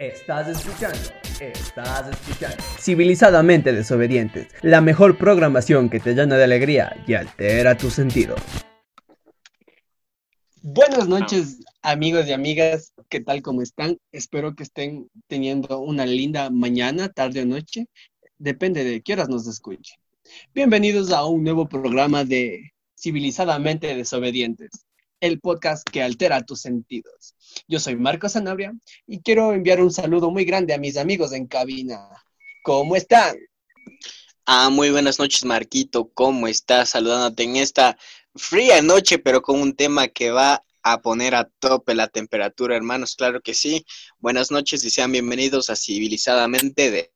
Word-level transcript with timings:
Estás 0.00 0.48
escuchando, 0.48 0.96
estás 1.40 2.08
escuchando. 2.08 2.56
Civilizadamente 2.78 3.70
desobedientes, 3.70 4.48
la 4.62 4.80
mejor 4.80 5.18
programación 5.18 5.90
que 5.90 6.00
te 6.00 6.14
llena 6.14 6.38
de 6.38 6.44
alegría 6.44 7.04
y 7.06 7.12
altera 7.12 7.76
tus 7.76 7.92
sentidos. 7.92 8.40
Buenas 10.62 11.06
noches, 11.06 11.58
amigos 11.82 12.26
y 12.28 12.32
amigas, 12.32 12.94
¿qué 13.10 13.20
tal? 13.20 13.42
¿Cómo 13.42 13.60
están? 13.60 13.98
Espero 14.10 14.54
que 14.54 14.62
estén 14.62 15.10
teniendo 15.26 15.80
una 15.80 16.06
linda 16.06 16.48
mañana, 16.48 17.10
tarde 17.10 17.42
o 17.42 17.44
noche, 17.44 17.84
depende 18.38 18.84
de 18.84 19.02
qué 19.02 19.12
horas 19.12 19.28
nos 19.28 19.46
escuchen. 19.46 19.98
Bienvenidos 20.54 21.12
a 21.12 21.26
un 21.26 21.44
nuevo 21.44 21.68
programa 21.68 22.24
de 22.24 22.72
Civilizadamente 22.94 23.94
desobedientes 23.94 24.70
el 25.20 25.40
podcast 25.40 25.88
que 25.88 26.02
altera 26.02 26.44
tus 26.44 26.60
sentidos. 26.62 27.34
Yo 27.68 27.78
soy 27.78 27.96
Marco 27.96 28.28
Sanabria 28.28 28.72
y 29.06 29.20
quiero 29.20 29.52
enviar 29.52 29.80
un 29.80 29.92
saludo 29.92 30.30
muy 30.30 30.44
grande 30.44 30.74
a 30.74 30.78
mis 30.78 30.96
amigos 30.96 31.32
en 31.32 31.46
cabina. 31.46 32.08
¿Cómo 32.62 32.96
están? 32.96 33.36
Ah, 34.46 34.70
muy 34.70 34.90
buenas 34.90 35.18
noches, 35.18 35.44
Marquito. 35.44 36.10
¿Cómo 36.14 36.48
estás? 36.48 36.90
Saludándote 36.90 37.44
en 37.44 37.56
esta 37.56 37.96
fría 38.34 38.82
noche, 38.82 39.18
pero 39.18 39.42
con 39.42 39.60
un 39.60 39.74
tema 39.74 40.08
que 40.08 40.30
va 40.30 40.64
a 40.82 41.02
poner 41.02 41.34
a 41.34 41.48
tope 41.58 41.94
la 41.94 42.08
temperatura, 42.08 42.76
hermanos. 42.76 43.14
Claro 43.16 43.40
que 43.42 43.54
sí. 43.54 43.84
Buenas 44.18 44.50
noches 44.50 44.84
y 44.84 44.90
sean 44.90 45.12
bienvenidos 45.12 45.70
a 45.70 45.76
Civilizadamente 45.76 46.90
de... 46.90 47.12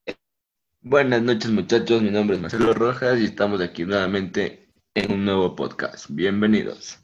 Buenas 0.82 1.22
noches, 1.22 1.50
muchachos. 1.50 2.02
Mi 2.02 2.10
nombre 2.10 2.36
es 2.36 2.42
Marcelo 2.42 2.74
Rojas 2.74 3.18
y 3.18 3.24
estamos 3.24 3.60
aquí 3.62 3.84
nuevamente 3.84 4.68
en 4.94 5.12
un 5.12 5.24
nuevo 5.24 5.56
podcast. 5.56 6.06
Bienvenidos. 6.10 6.98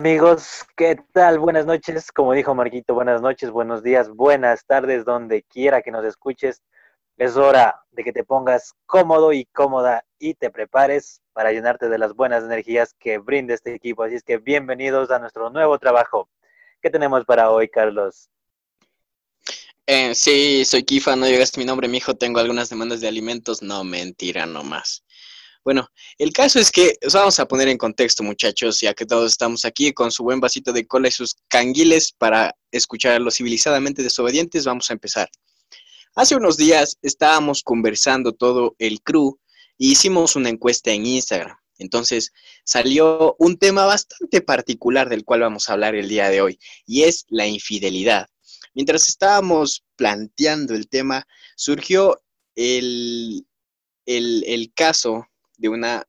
Amigos, 0.00 0.64
¿qué 0.78 0.96
tal? 1.12 1.38
Buenas 1.38 1.66
noches. 1.66 2.10
Como 2.10 2.32
dijo 2.32 2.54
Marquito, 2.54 2.94
buenas 2.94 3.20
noches, 3.20 3.50
buenos 3.50 3.82
días, 3.82 4.08
buenas 4.08 4.64
tardes, 4.64 5.04
donde 5.04 5.42
quiera 5.42 5.82
que 5.82 5.90
nos 5.90 6.06
escuches. 6.06 6.62
Es 7.18 7.36
hora 7.36 7.82
de 7.90 8.02
que 8.02 8.10
te 8.10 8.24
pongas 8.24 8.72
cómodo 8.86 9.34
y 9.34 9.44
cómoda 9.44 10.02
y 10.18 10.32
te 10.32 10.48
prepares 10.48 11.20
para 11.34 11.52
llenarte 11.52 11.90
de 11.90 11.98
las 11.98 12.14
buenas 12.14 12.44
energías 12.44 12.94
que 12.98 13.18
brinda 13.18 13.52
este 13.52 13.74
equipo. 13.74 14.02
Así 14.02 14.14
es 14.14 14.22
que 14.22 14.38
bienvenidos 14.38 15.10
a 15.10 15.18
nuestro 15.18 15.50
nuevo 15.50 15.78
trabajo. 15.78 16.30
¿Qué 16.80 16.88
tenemos 16.88 17.26
para 17.26 17.50
hoy, 17.50 17.68
Carlos? 17.68 18.30
Eh, 19.86 20.14
sí, 20.14 20.64
soy 20.64 20.82
Kifa, 20.82 21.14
no 21.14 21.26
llegaste 21.26 21.60
mi 21.60 21.66
nombre, 21.66 21.88
mi 21.88 21.98
hijo, 21.98 22.14
tengo 22.14 22.40
algunas 22.40 22.70
demandas 22.70 23.02
de 23.02 23.08
alimentos. 23.08 23.60
No, 23.60 23.84
mentira, 23.84 24.46
no 24.46 24.62
más. 24.62 25.04
Bueno, 25.70 25.88
el 26.18 26.32
caso 26.32 26.58
es 26.58 26.72
que 26.72 26.96
os 27.06 27.12
vamos 27.12 27.38
a 27.38 27.46
poner 27.46 27.68
en 27.68 27.78
contexto, 27.78 28.24
muchachos, 28.24 28.80
ya 28.80 28.92
que 28.92 29.06
todos 29.06 29.30
estamos 29.30 29.64
aquí 29.64 29.92
con 29.92 30.10
su 30.10 30.24
buen 30.24 30.40
vasito 30.40 30.72
de 30.72 30.84
cola 30.84 31.06
y 31.06 31.12
sus 31.12 31.36
canguiles 31.46 32.10
para 32.10 32.56
escuchar 32.72 33.12
a 33.12 33.18
los 33.20 33.36
civilizadamente 33.36 34.02
desobedientes. 34.02 34.64
Vamos 34.64 34.90
a 34.90 34.94
empezar. 34.94 35.30
Hace 36.16 36.34
unos 36.34 36.56
días 36.56 36.98
estábamos 37.02 37.62
conversando 37.62 38.32
todo 38.32 38.74
el 38.80 39.00
crew 39.00 39.38
y 39.78 39.92
hicimos 39.92 40.34
una 40.34 40.48
encuesta 40.48 40.90
en 40.90 41.06
Instagram. 41.06 41.56
Entonces 41.78 42.32
salió 42.64 43.36
un 43.38 43.56
tema 43.56 43.84
bastante 43.84 44.40
particular 44.40 45.08
del 45.08 45.24
cual 45.24 45.42
vamos 45.42 45.68
a 45.68 45.74
hablar 45.74 45.94
el 45.94 46.08
día 46.08 46.30
de 46.30 46.40
hoy 46.40 46.58
y 46.84 47.04
es 47.04 47.26
la 47.28 47.46
infidelidad. 47.46 48.26
Mientras 48.74 49.08
estábamos 49.08 49.84
planteando 49.94 50.74
el 50.74 50.88
tema, 50.88 51.28
surgió 51.54 52.20
el, 52.56 53.46
el, 54.04 54.42
el 54.48 54.72
caso 54.74 55.29
de 55.60 55.68
una 55.68 56.04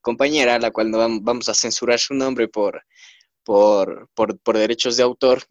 compañera, 0.00 0.58
la 0.58 0.70
cual 0.70 0.90
no 0.90 0.98
vamos 1.20 1.48
a 1.48 1.54
censurar 1.54 1.98
su 1.98 2.14
nombre 2.14 2.48
por, 2.48 2.84
por, 3.44 4.08
derechos 4.54 4.96
de 4.96 5.02
autor, 5.02 5.44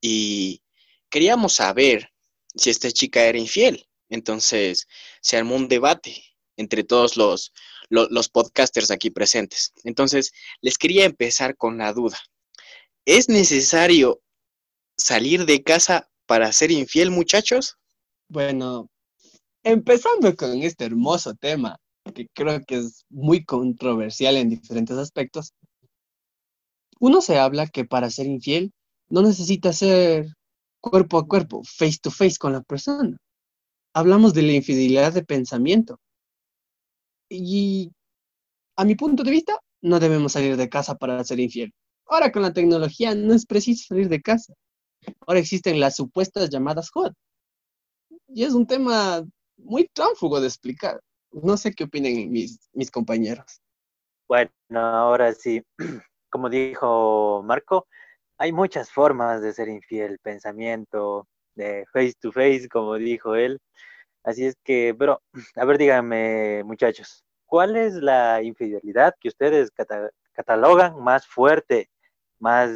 y 0.00 0.62
queríamos 1.10 1.54
saber 1.54 2.10
si 2.54 2.70
esta 2.70 2.90
chica 2.90 3.24
era 3.24 3.38
infiel. 3.38 3.86
Entonces 4.08 4.86
se 5.20 5.36
armó 5.36 5.56
un 5.56 5.68
debate 5.68 6.22
entre 6.56 6.84
todos 6.84 7.16
los, 7.16 7.52
los, 7.88 8.28
podcasters 8.28 8.90
aquí 8.90 9.10
presentes. 9.10 9.72
Entonces 9.84 10.32
les 10.60 10.78
quería 10.78 11.04
empezar 11.04 11.56
con 11.56 11.78
la 11.78 11.92
duda. 11.92 12.18
¿Es 13.04 13.28
necesario 13.28 14.20
salir 14.96 15.44
de 15.44 15.62
casa 15.62 16.08
para 16.26 16.52
ser 16.52 16.70
infiel, 16.70 17.10
muchachos? 17.10 17.76
Bueno, 18.28 18.88
empezando 19.62 20.34
con 20.36 20.62
este 20.62 20.84
hermoso 20.84 21.34
tema, 21.34 21.78
que 22.14 22.28
creo 22.32 22.60
que 22.66 22.76
es 22.76 23.04
muy 23.10 23.44
controversial 23.44 24.36
en 24.36 24.50
diferentes 24.50 24.96
aspectos, 24.96 25.52
uno 26.98 27.20
se 27.20 27.38
habla 27.38 27.66
que 27.66 27.84
para 27.84 28.10
ser 28.10 28.26
infiel 28.26 28.72
no 29.08 29.22
necesita 29.22 29.72
ser 29.72 30.26
cuerpo 30.80 31.18
a 31.18 31.26
cuerpo, 31.26 31.62
face 31.64 31.98
to 32.00 32.10
face 32.10 32.36
con 32.38 32.52
la 32.52 32.62
persona. 32.62 33.16
Hablamos 33.94 34.34
de 34.34 34.42
la 34.42 34.52
infidelidad 34.52 35.12
de 35.12 35.24
pensamiento. 35.24 35.98
Y 37.28 37.92
a 38.76 38.84
mi 38.84 38.94
punto 38.94 39.22
de 39.22 39.30
vista, 39.30 39.58
no 39.82 39.98
debemos 40.00 40.32
salir 40.32 40.56
de 40.56 40.68
casa 40.68 40.96
para 40.96 41.22
ser 41.24 41.40
infiel. 41.40 41.72
Ahora 42.06 42.30
con 42.30 42.42
la 42.42 42.52
tecnología 42.52 43.14
no 43.14 43.34
es 43.34 43.46
preciso 43.46 43.86
salir 43.88 44.08
de 44.08 44.22
casa. 44.22 44.54
Ahora 45.26 45.40
existen 45.40 45.80
las 45.80 45.96
supuestas 45.96 46.50
llamadas 46.50 46.90
hot. 46.90 47.12
Y 48.28 48.44
es 48.44 48.52
un 48.52 48.66
tema 48.66 49.24
muy 49.56 49.88
tránfugo 49.92 50.40
de 50.40 50.48
explicar. 50.48 51.00
No 51.32 51.56
sé 51.56 51.72
qué 51.74 51.84
opinen 51.84 52.30
mis, 52.30 52.90
compañeros. 52.90 53.60
Bueno, 54.28 54.50
ahora 54.74 55.32
sí, 55.32 55.62
como 56.30 56.48
dijo 56.48 57.42
Marco, 57.44 57.86
hay 58.38 58.52
muchas 58.52 58.90
formas 58.90 59.42
de 59.42 59.52
ser 59.52 59.68
infiel, 59.68 60.18
pensamiento, 60.20 61.28
de 61.54 61.84
face 61.92 62.14
to 62.20 62.32
face, 62.32 62.68
como 62.68 62.94
dijo 62.94 63.34
él. 63.34 63.60
Así 64.24 64.44
es 64.46 64.56
que, 64.64 64.94
pero, 64.98 65.22
a 65.56 65.64
ver, 65.64 65.78
díganme, 65.78 66.64
muchachos, 66.64 67.24
¿cuál 67.46 67.76
es 67.76 67.94
la 67.94 68.42
infidelidad 68.42 69.14
que 69.20 69.28
ustedes 69.28 69.70
catalogan 70.32 70.98
más 71.02 71.26
fuerte, 71.26 71.90
más, 72.38 72.70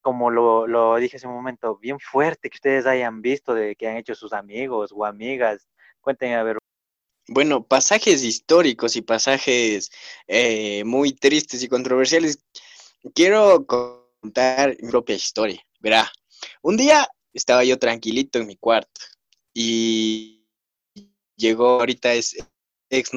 como 0.00 0.30
lo, 0.30 0.66
lo 0.66 0.96
dije 0.96 1.16
hace 1.16 1.26
un 1.26 1.34
momento, 1.34 1.76
bien 1.76 1.98
fuerte 2.00 2.48
que 2.48 2.56
ustedes 2.56 2.86
hayan 2.86 3.20
visto 3.20 3.54
de 3.54 3.76
que 3.76 3.88
han 3.88 3.96
hecho 3.96 4.14
sus 4.14 4.32
amigos 4.32 4.92
o 4.94 5.04
amigas 5.04 5.68
Cuenten 6.00 6.34
a 6.34 6.42
ver. 6.42 6.58
Bueno, 7.28 7.62
pasajes 7.62 8.22
históricos 8.24 8.96
y 8.96 9.02
pasajes 9.02 9.90
eh, 10.26 10.82
muy 10.84 11.12
tristes 11.12 11.62
y 11.62 11.68
controversiales. 11.68 12.38
Quiero 13.14 13.66
contar 13.66 14.76
mi 14.80 14.88
propia 14.90 15.16
historia. 15.16 15.62
Verá, 15.80 16.10
un 16.62 16.76
día 16.76 17.06
estaba 17.32 17.64
yo 17.64 17.78
tranquilito 17.78 18.38
en 18.38 18.46
mi 18.46 18.56
cuarto 18.56 19.00
y 19.52 20.46
llegó 21.36 21.80
ahorita 21.80 22.14
es 22.14 22.36
ex, 22.90 23.10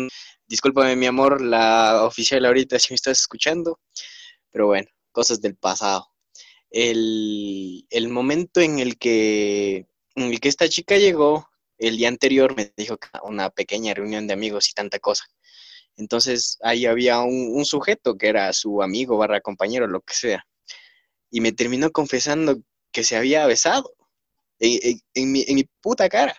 discúlpame 0.47 0.95
mi 0.95 1.05
amor, 1.05 1.41
la 1.41 2.03
oficial 2.03 2.45
ahorita 2.45 2.79
si 2.79 2.93
me 2.93 2.95
estás 2.95 3.19
escuchando, 3.19 3.79
pero 4.51 4.67
bueno, 4.67 4.87
cosas 5.11 5.41
del 5.41 5.55
pasado. 5.55 6.07
El, 6.69 7.85
el 7.89 8.09
momento 8.09 8.61
en 8.61 8.79
el 8.79 8.97
que 8.97 9.87
en 10.15 10.23
el 10.23 10.39
que 10.39 10.49
esta 10.49 10.67
chica 10.67 10.97
llegó 10.97 11.50
el 11.81 11.97
día 11.97 12.07
anterior 12.07 12.55
me 12.55 12.71
dijo 12.77 12.97
que 12.97 13.07
una 13.23 13.49
pequeña 13.49 13.93
reunión 13.93 14.27
de 14.27 14.33
amigos 14.33 14.69
y 14.69 14.73
tanta 14.73 14.99
cosa. 14.99 15.25
Entonces 15.97 16.57
ahí 16.61 16.85
había 16.85 17.19
un, 17.21 17.65
sujeto 17.65 18.17
que 18.17 18.27
era 18.27 18.53
su 18.53 18.81
amigo 18.83 19.17
barra 19.17 19.41
compañero, 19.41 19.87
lo 19.87 20.01
que 20.01 20.13
sea. 20.13 20.45
Y 21.31 21.41
me 21.41 21.51
terminó 21.51 21.91
confesando 21.91 22.61
que 22.91 23.03
se 23.03 23.17
había 23.17 23.45
besado 23.47 23.93
en, 24.59 25.31
mi, 25.31 25.63
puta 25.81 26.07
cara. 26.07 26.35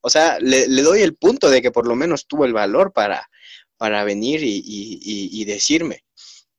O 0.00 0.10
sea, 0.10 0.38
le, 0.40 0.66
doy 0.66 1.02
el 1.02 1.14
punto 1.16 1.48
de 1.48 1.62
que 1.62 1.70
por 1.70 1.86
lo 1.86 1.94
menos 1.94 2.26
tuvo 2.26 2.44
el 2.44 2.52
valor 2.52 2.92
para, 2.92 3.28
para 3.76 4.04
venir 4.04 4.40
y, 4.42 5.44
decirme. 5.44 6.04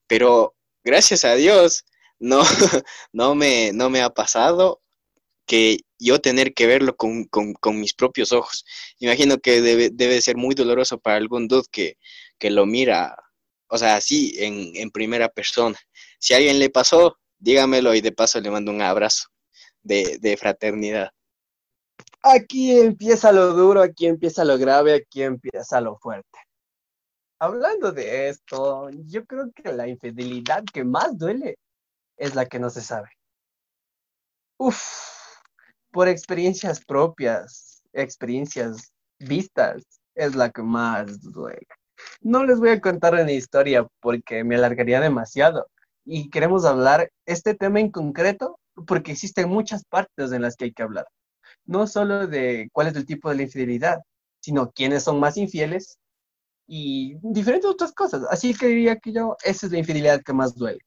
Pero 0.07 0.56
gracias 0.84 1.25
a 1.25 1.35
Dios 1.35 1.84
no, 2.19 2.41
no, 3.12 3.35
me, 3.35 3.74
no 3.74 3.89
me 3.89 4.01
ha 4.01 4.09
pasado 4.09 4.81
que 5.47 5.79
yo 5.97 6.19
tener 6.21 6.53
que 6.53 6.67
verlo 6.67 6.95
con, 6.95 7.27
mis 7.79 7.94
propios 7.94 8.31
ojos. 8.31 8.65
Imagino 8.99 9.39
que 9.39 9.61
debe, 9.61 10.21
ser 10.21 10.38
muy 10.38 10.53
doloroso 10.53 10.99
para 10.99 11.17
algún 11.17 11.47
dude 11.47 11.65
que, 11.71 12.51
lo 12.51 12.65
mira, 12.67 13.17
o 13.67 13.77
sea, 13.77 13.95
así 13.95 14.35
en, 14.38 14.91
primera 14.91 15.29
persona. 15.29 15.77
Si 16.19 16.33
a 16.33 16.38
alguien 16.38 16.59
le 16.59 16.69
pasó, 16.69 17.17
dígamelo 17.39 17.95
y 17.95 18.01
de 18.01 18.11
paso 18.11 18.39
le 18.39 18.51
mando 18.51 18.71
un 18.71 18.81
abrazo 18.81 19.29
de, 19.81 20.17
de 20.19 20.38
fraternidad. 20.38 21.11
Aquí 22.21 22.77
empieza 22.77 23.31
lo 23.31 23.53
duro, 23.53 23.81
aquí 23.81 24.05
empieza 24.05 24.43
lo 24.43 24.57
grave, 24.57 24.93
aquí 24.93 25.23
empieza 25.23 25.79
lo 25.81 25.97
fuerte. 25.97 26.39
Hablando 27.39 27.91
de 27.91 28.29
esto, 28.29 28.89
yo 29.05 29.25
creo 29.25 29.51
que 29.53 29.71
la 29.71 29.88
infidelidad 29.88 30.63
que 30.73 30.83
más 30.83 31.17
duele 31.17 31.57
es 32.17 32.35
la 32.35 32.47
que 32.47 32.59
no 32.59 32.69
se 32.69 32.81
sabe. 32.81 33.09
Uf, 34.57 35.16
por 35.97 36.07
experiencias 36.07 36.85
propias, 36.85 37.81
experiencias 37.91 38.94
vistas, 39.17 39.81
es 40.13 40.35
la 40.35 40.51
que 40.51 40.61
más 40.61 41.23
duele. 41.23 41.65
No 42.21 42.45
les 42.45 42.59
voy 42.59 42.69
a 42.69 42.79
contar 42.79 43.15
una 43.15 43.31
historia 43.31 43.88
porque 43.99 44.44
me 44.44 44.57
alargaría 44.57 45.01
demasiado 45.01 45.65
y 46.05 46.29
queremos 46.29 46.65
hablar, 46.65 47.09
este 47.25 47.55
tema 47.55 47.79
en 47.79 47.89
concreto 47.89 48.59
porque 48.85 49.13
existen 49.13 49.49
muchas 49.49 49.85
partes 49.85 50.31
en 50.31 50.44
las 50.44 50.55
que 50.55 50.65
hay 50.65 50.71
que 50.71 50.83
hablar. 50.83 51.07
No 51.65 51.88
solo 51.88 52.27
de 52.27 52.69
cuál 52.73 52.89
es 52.89 52.95
el 52.95 53.07
tipo 53.07 53.31
de 53.31 53.38
la 53.38 53.41
infidelidad, 53.41 53.97
sino 54.39 54.69
quiénes 54.69 55.01
son 55.01 55.19
más 55.19 55.35
infieles 55.35 55.97
y 56.67 57.15
diferentes 57.23 57.71
otras 57.71 57.91
cosas. 57.91 58.21
Así 58.29 58.53
que 58.53 58.67
diría 58.67 58.97
que 58.97 59.13
yo, 59.13 59.35
esa 59.43 59.65
es 59.65 59.71
la 59.71 59.79
infidelidad 59.79 60.21
que 60.21 60.33
más 60.33 60.53
duele, 60.53 60.81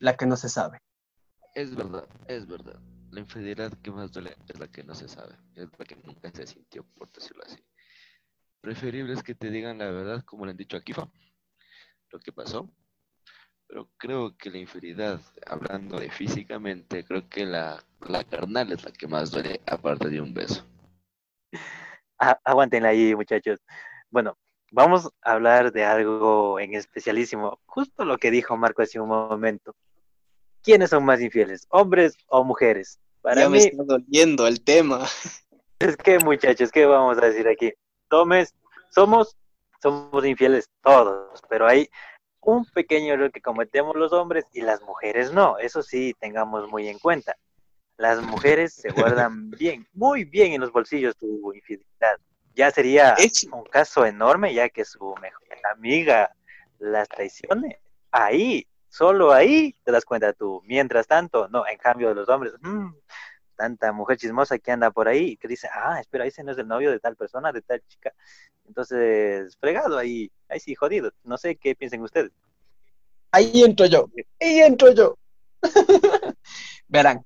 la 0.00 0.16
que 0.16 0.26
no 0.26 0.36
se 0.36 0.48
sabe. 0.48 0.80
Es 1.54 1.76
verdad, 1.76 2.08
es 2.26 2.44
verdad. 2.44 2.80
La 3.10 3.20
infidelidad 3.20 3.72
que 3.82 3.90
más 3.90 4.12
duele 4.12 4.36
es 4.48 4.58
la 4.58 4.68
que 4.68 4.84
no 4.84 4.94
se 4.94 5.08
sabe, 5.08 5.34
es 5.54 5.68
la 5.78 5.84
que 5.84 5.96
nunca 5.96 6.30
se 6.30 6.46
sintió, 6.46 6.84
por 6.96 7.10
decirlo 7.10 7.42
así. 7.44 7.58
Preferible 8.60 9.14
es 9.14 9.22
que 9.22 9.34
te 9.34 9.50
digan 9.50 9.78
la 9.78 9.90
verdad, 9.90 10.24
como 10.24 10.44
le 10.44 10.50
han 10.50 10.56
dicho 10.56 10.76
a 10.76 10.82
Kifa, 10.82 11.08
lo 12.10 12.18
que 12.20 12.32
pasó. 12.32 12.68
Pero 13.66 13.88
creo 13.96 14.36
que 14.36 14.50
la 14.50 14.58
infidelidad, 14.58 15.20
hablando 15.46 15.98
de 15.98 16.10
físicamente, 16.10 17.04
creo 17.04 17.28
que 17.28 17.46
la, 17.46 17.82
la 18.06 18.24
carnal 18.24 18.72
es 18.72 18.84
la 18.84 18.92
que 18.92 19.06
más 19.06 19.30
duele, 19.30 19.60
aparte 19.66 20.08
de 20.08 20.20
un 20.20 20.34
beso. 20.34 20.66
Ah, 22.20 22.36
aguántenla 22.42 22.88
ahí, 22.88 23.14
muchachos. 23.14 23.60
Bueno, 24.10 24.36
vamos 24.72 25.08
a 25.22 25.34
hablar 25.34 25.70
de 25.70 25.84
algo 25.84 26.58
en 26.58 26.74
especialísimo, 26.74 27.60
justo 27.64 28.04
lo 28.04 28.18
que 28.18 28.32
dijo 28.32 28.56
Marco 28.56 28.82
hace 28.82 28.98
un 28.98 29.08
momento. 29.08 29.76
¿Quiénes 30.68 30.90
son 30.90 31.02
más 31.02 31.18
infieles, 31.22 31.66
hombres 31.70 32.14
o 32.26 32.44
mujeres? 32.44 33.00
Para 33.22 33.40
ya 33.40 33.48
me 33.48 33.56
está 33.56 33.82
doliendo 33.84 34.46
el 34.46 34.62
tema. 34.62 35.06
Es 35.78 35.96
que, 35.96 36.18
muchachos, 36.18 36.70
¿qué 36.70 36.84
vamos 36.84 37.16
a 37.16 37.22
decir 37.22 37.48
aquí? 37.48 37.72
Tomes, 38.10 38.54
somos, 38.90 39.34
somos 39.80 40.26
infieles 40.26 40.68
todos, 40.82 41.40
pero 41.48 41.66
hay 41.66 41.88
un 42.42 42.66
pequeño 42.66 43.14
error 43.14 43.32
que 43.32 43.40
cometemos 43.40 43.96
los 43.96 44.12
hombres 44.12 44.44
y 44.52 44.60
las 44.60 44.82
mujeres 44.82 45.32
no. 45.32 45.56
Eso 45.56 45.82
sí, 45.82 46.14
tengamos 46.20 46.68
muy 46.68 46.86
en 46.88 46.98
cuenta. 46.98 47.34
Las 47.96 48.20
mujeres 48.20 48.74
se 48.74 48.90
guardan 48.90 49.48
bien, 49.58 49.88
muy 49.94 50.24
bien 50.24 50.52
en 50.52 50.60
los 50.60 50.70
bolsillos 50.70 51.16
tu 51.16 51.50
infidelidad. 51.54 52.18
Ya 52.54 52.70
sería 52.70 53.16
un 53.52 53.64
caso 53.64 54.04
enorme 54.04 54.52
ya 54.52 54.68
que 54.68 54.84
su 54.84 55.14
mejor 55.22 55.48
amiga 55.72 56.30
las 56.78 57.08
traicione. 57.08 57.80
Ahí 58.10 58.66
Solo 58.98 59.32
ahí 59.32 59.76
te 59.84 59.92
das 59.92 60.04
cuenta 60.04 60.32
tú. 60.32 60.60
Mientras 60.64 61.06
tanto, 61.06 61.46
no, 61.46 61.64
en 61.68 61.78
cambio 61.78 62.08
de 62.08 62.16
los 62.16 62.28
hombres, 62.28 62.54
mmm, 62.60 62.90
tanta 63.54 63.92
mujer 63.92 64.18
chismosa 64.18 64.58
que 64.58 64.72
anda 64.72 64.90
por 64.90 65.06
ahí, 65.06 65.36
que 65.36 65.46
dice, 65.46 65.68
ah, 65.72 66.00
espera, 66.00 66.26
ese 66.26 66.42
no 66.42 66.50
es 66.50 66.58
el 66.58 66.66
novio 66.66 66.90
de 66.90 66.98
tal 66.98 67.14
persona, 67.14 67.52
de 67.52 67.62
tal 67.62 67.80
chica. 67.86 68.12
Entonces, 68.66 69.56
fregado 69.60 69.96
ahí, 69.96 70.32
ahí 70.48 70.58
sí, 70.58 70.74
jodido. 70.74 71.12
No 71.22 71.38
sé 71.38 71.54
qué 71.54 71.76
piensen 71.76 72.02
ustedes. 72.02 72.32
Ahí 73.30 73.62
entro 73.62 73.86
yo, 73.86 74.10
ahí 74.40 74.62
entro 74.62 74.92
yo. 74.92 75.16
Verán, 76.88 77.24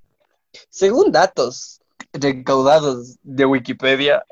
según 0.69 1.11
datos 1.11 1.81
recaudados 2.13 3.17
de 3.23 3.47
Wikipedia 3.47 4.27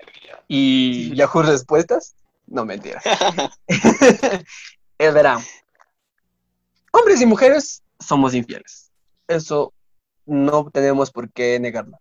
y 0.47 1.15
Yahoo 1.15 1.41
Respuestas, 1.41 2.15
no 2.47 2.67
mentira. 2.67 3.01
eh, 4.99 5.11
verán, 5.11 5.41
hombres 6.91 7.21
y 7.21 7.27
mujeres 7.27 7.83
somos 7.99 8.35
infieles. 8.35 8.91
Eso 9.29 9.73
no 10.27 10.71
tenemos 10.71 11.11
por 11.11 11.31
qué 11.31 11.59
negarlo. 11.61 11.99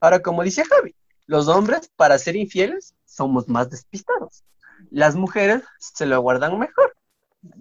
Ahora, 0.00 0.20
como 0.20 0.42
dice 0.42 0.64
Javi, 0.64 0.94
los 1.26 1.48
hombres 1.48 1.90
para 1.96 2.18
ser 2.18 2.36
infieles 2.36 2.94
somos 3.04 3.48
más 3.48 3.70
despistados. 3.70 4.44
Las 4.90 5.14
mujeres 5.14 5.62
se 5.78 6.06
lo 6.06 6.20
guardan 6.20 6.58
mejor. 6.58 6.96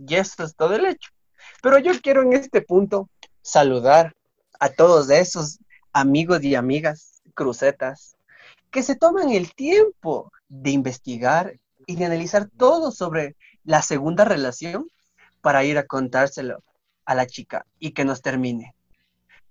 Y 0.08 0.16
eso 0.16 0.44
es 0.44 0.56
todo 0.56 0.76
el 0.76 0.86
hecho. 0.86 1.10
Pero 1.62 1.78
yo 1.80 1.92
quiero 2.02 2.22
en 2.22 2.34
este 2.34 2.62
punto 2.62 3.10
saludar 3.42 4.16
a 4.60 4.70
todos 4.70 5.10
esos 5.10 5.60
amigos 5.94 6.44
y 6.44 6.56
amigas 6.56 7.22
crucetas 7.34 8.16
que 8.72 8.84
se 8.84 8.96
toman 8.96 9.32
el 9.32 9.54
tiempo 9.54 10.32
de 10.48 10.72
investigar 10.72 11.60
y 11.86 11.96
de 11.96 12.06
analizar 12.06 12.50
todo 12.58 12.92
sobre 12.92 13.36
la 13.64 13.82
segunda 13.82 14.26
relación 14.26 14.90
para 15.42 15.64
ir 15.64 15.78
a 15.78 15.86
contárselo 15.86 16.64
a 17.06 17.16
la 17.16 17.28
chica 17.28 17.66
y 17.80 17.92
que 17.92 18.06
nos 18.06 18.22
termine. 18.22 18.76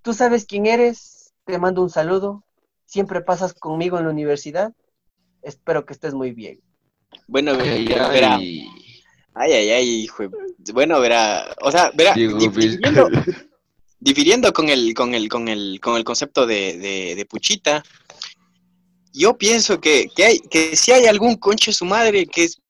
Tú 0.03 0.15
sabes 0.15 0.45
quién 0.47 0.67
eres, 0.67 1.33
te 1.45 1.59
mando 1.59 1.83
un 1.83 1.91
saludo, 1.91 2.45
siempre 2.85 3.21
pasas 3.21 3.53
conmigo 3.53 3.99
en 3.99 4.05
la 4.05 4.11
universidad, 4.11 4.73
espero 5.43 5.85
que 5.85 5.93
estés 5.93 6.15
muy 6.15 6.33
bien. 6.33 6.61
Bueno, 7.27 7.57
verá, 7.57 8.37
ay, 8.37 8.69
ay, 9.35 9.71
ay, 9.71 9.89
hijo. 10.03 10.25
Bueno, 10.73 11.01
verá, 11.01 11.55
o 11.63 11.71
sea, 11.71 11.91
verá, 11.95 12.15
difiriendo, 14.01 14.53
con 14.53 14.69
el, 14.69 14.95
con 14.95 15.15
el, 15.15 15.29
con 15.29 15.49
el, 15.49 15.81
con 15.81 15.97
el 15.97 16.05
concepto 16.05 16.47
de, 16.47 17.15
de, 17.17 17.27
Puchita, 17.27 17.83
yo 19.13 19.37
pienso 19.37 19.81
que, 19.81 20.09
que, 20.15 20.25
hay, 20.25 20.39
que 20.39 20.77
si 20.77 20.93
hay 20.93 21.07
algún 21.07 21.37
conche 21.37 21.73
su 21.73 21.85
madre 21.85 22.27
que 22.27 22.45
es 22.45 22.61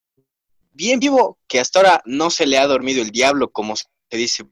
bien 0.78 1.00
vivo, 1.00 1.38
que 1.48 1.58
hasta 1.58 1.80
ahora 1.80 2.02
no 2.06 2.30
se 2.30 2.46
le 2.46 2.56
ha 2.56 2.66
dormido 2.66 3.02
el 3.02 3.10
diablo, 3.10 3.50
como 3.50 3.74
se 3.74 3.86
dice 4.12 4.44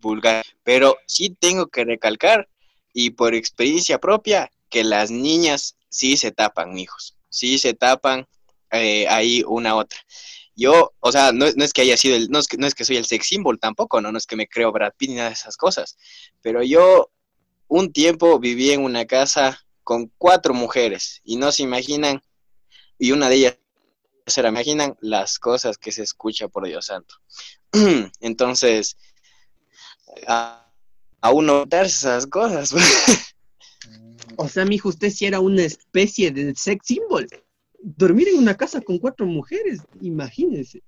vulgar, 0.00 0.42
pero 0.64 0.96
sí 1.06 1.36
tengo 1.38 1.66
que 1.66 1.84
recalcar, 1.84 2.48
y 2.94 3.10
por 3.10 3.34
experiencia 3.34 3.98
propia, 3.98 4.50
que 4.70 4.84
las 4.84 5.10
niñas 5.10 5.76
sí 5.90 6.16
se 6.16 6.32
tapan, 6.32 6.78
hijos, 6.78 7.14
sí 7.28 7.58
se 7.58 7.74
tapan 7.74 8.26
eh, 8.72 9.06
ahí 9.08 9.44
una 9.46 9.76
otra. 9.76 9.98
Yo, 10.56 10.94
o 10.98 11.12
sea, 11.12 11.30
no, 11.32 11.44
es 11.44 11.72
que 11.74 11.82
haya 11.82 11.98
sido 11.98 12.16
el, 12.16 12.30
no 12.30 12.38
es 12.38 12.48
que, 12.48 12.56
no 12.56 12.66
es 12.66 12.74
que 12.74 12.86
soy 12.86 12.96
el 12.96 13.04
sex 13.04 13.26
symbol 13.26 13.60
tampoco, 13.60 14.00
¿no? 14.00 14.10
no 14.10 14.16
es 14.18 14.26
que 14.26 14.36
me 14.36 14.48
creo 14.48 14.72
Brad 14.72 14.94
Pitt 14.96 15.10
ni 15.10 15.16
nada 15.16 15.28
de 15.28 15.34
esas 15.34 15.58
cosas, 15.58 15.98
pero 16.40 16.62
yo 16.62 17.10
un 17.68 17.92
tiempo 17.92 18.38
viví 18.38 18.70
en 18.70 18.82
una 18.82 19.04
casa 19.04 19.60
con 19.84 20.10
cuatro 20.16 20.54
mujeres 20.54 21.20
y 21.22 21.36
no 21.36 21.52
se 21.52 21.64
imaginan, 21.64 22.22
y 22.98 23.12
una 23.12 23.28
de 23.28 23.34
ellas 23.36 23.56
se 24.30 24.40
imaginan 24.40 24.96
las 25.00 25.38
cosas 25.38 25.78
que 25.78 25.92
se 25.92 26.02
escucha 26.02 26.48
por 26.48 26.66
Dios 26.66 26.86
santo. 26.86 27.16
Entonces, 28.20 28.96
a, 30.26 30.66
uno 31.32 31.66
darse 31.66 32.08
esas 32.08 32.26
cosas. 32.26 32.74
o 34.36 34.48
sea, 34.48 34.64
mijo, 34.64 34.88
usted 34.88 35.10
si 35.10 35.26
era 35.26 35.40
una 35.40 35.62
especie 35.62 36.30
de 36.30 36.54
sex 36.54 36.86
symbol. 36.86 37.28
Dormir 37.82 38.28
en 38.28 38.38
una 38.38 38.56
casa 38.56 38.80
con 38.80 38.98
cuatro 38.98 39.26
mujeres, 39.26 39.80
imagínese. 40.02 40.82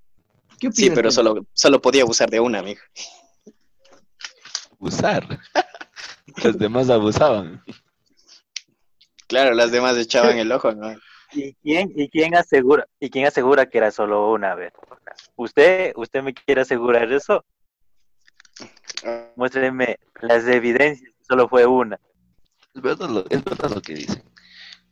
sí, 0.73 0.91
pero 0.91 1.11
solo, 1.11 1.47
solo 1.55 1.81
podía 1.81 2.03
abusar 2.03 2.29
de 2.29 2.41
una, 2.41 2.62
mijo. 2.62 2.83
Abusar. 4.73 5.41
Las 6.43 6.59
demás 6.59 6.88
abusaban. 6.91 7.62
Claro, 9.27 9.55
las 9.55 9.71
demás 9.71 9.97
echaban 9.97 10.38
el 10.38 10.53
ojo, 10.53 10.73
¿no? 10.73 10.95
¿Y 11.35 11.55
quién, 11.55 11.93
y 11.97 12.09
quién 12.09 12.35
asegura, 12.35 12.87
y 13.01 13.09
quién 13.09 13.27
asegura 13.27 13.67
que 13.67 13.79
era 13.79 13.91
solo 13.91 14.33
una 14.33 14.55
vez? 14.55 14.73
¿Usted, 15.37 15.93
usted 15.97 16.23
me 16.23 16.35
quiere 16.35 16.61
asegurar 16.62 17.11
eso? 17.11 17.45
Muéstreme 19.37 19.99
las 20.21 20.47
evidencias, 20.47 21.12
solo 21.27 21.49
fue 21.49 21.65
una. 21.67 21.99
Es 22.75 22.83
verdad, 22.83 23.09
lo, 23.09 23.83
que 23.83 23.95
dicen. 23.95 24.23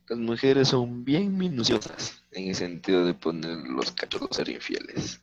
Las 0.08 0.18
mujeres 0.18 0.68
son 0.68 1.04
bien 1.04 1.36
minuciosas 1.36 2.24
en 2.32 2.48
el 2.48 2.54
sentido 2.54 3.04
de 3.04 3.14
poner 3.14 3.58
los 3.58 3.92
cachos 3.92 4.28
ser 4.30 4.48
infieles. 4.48 5.22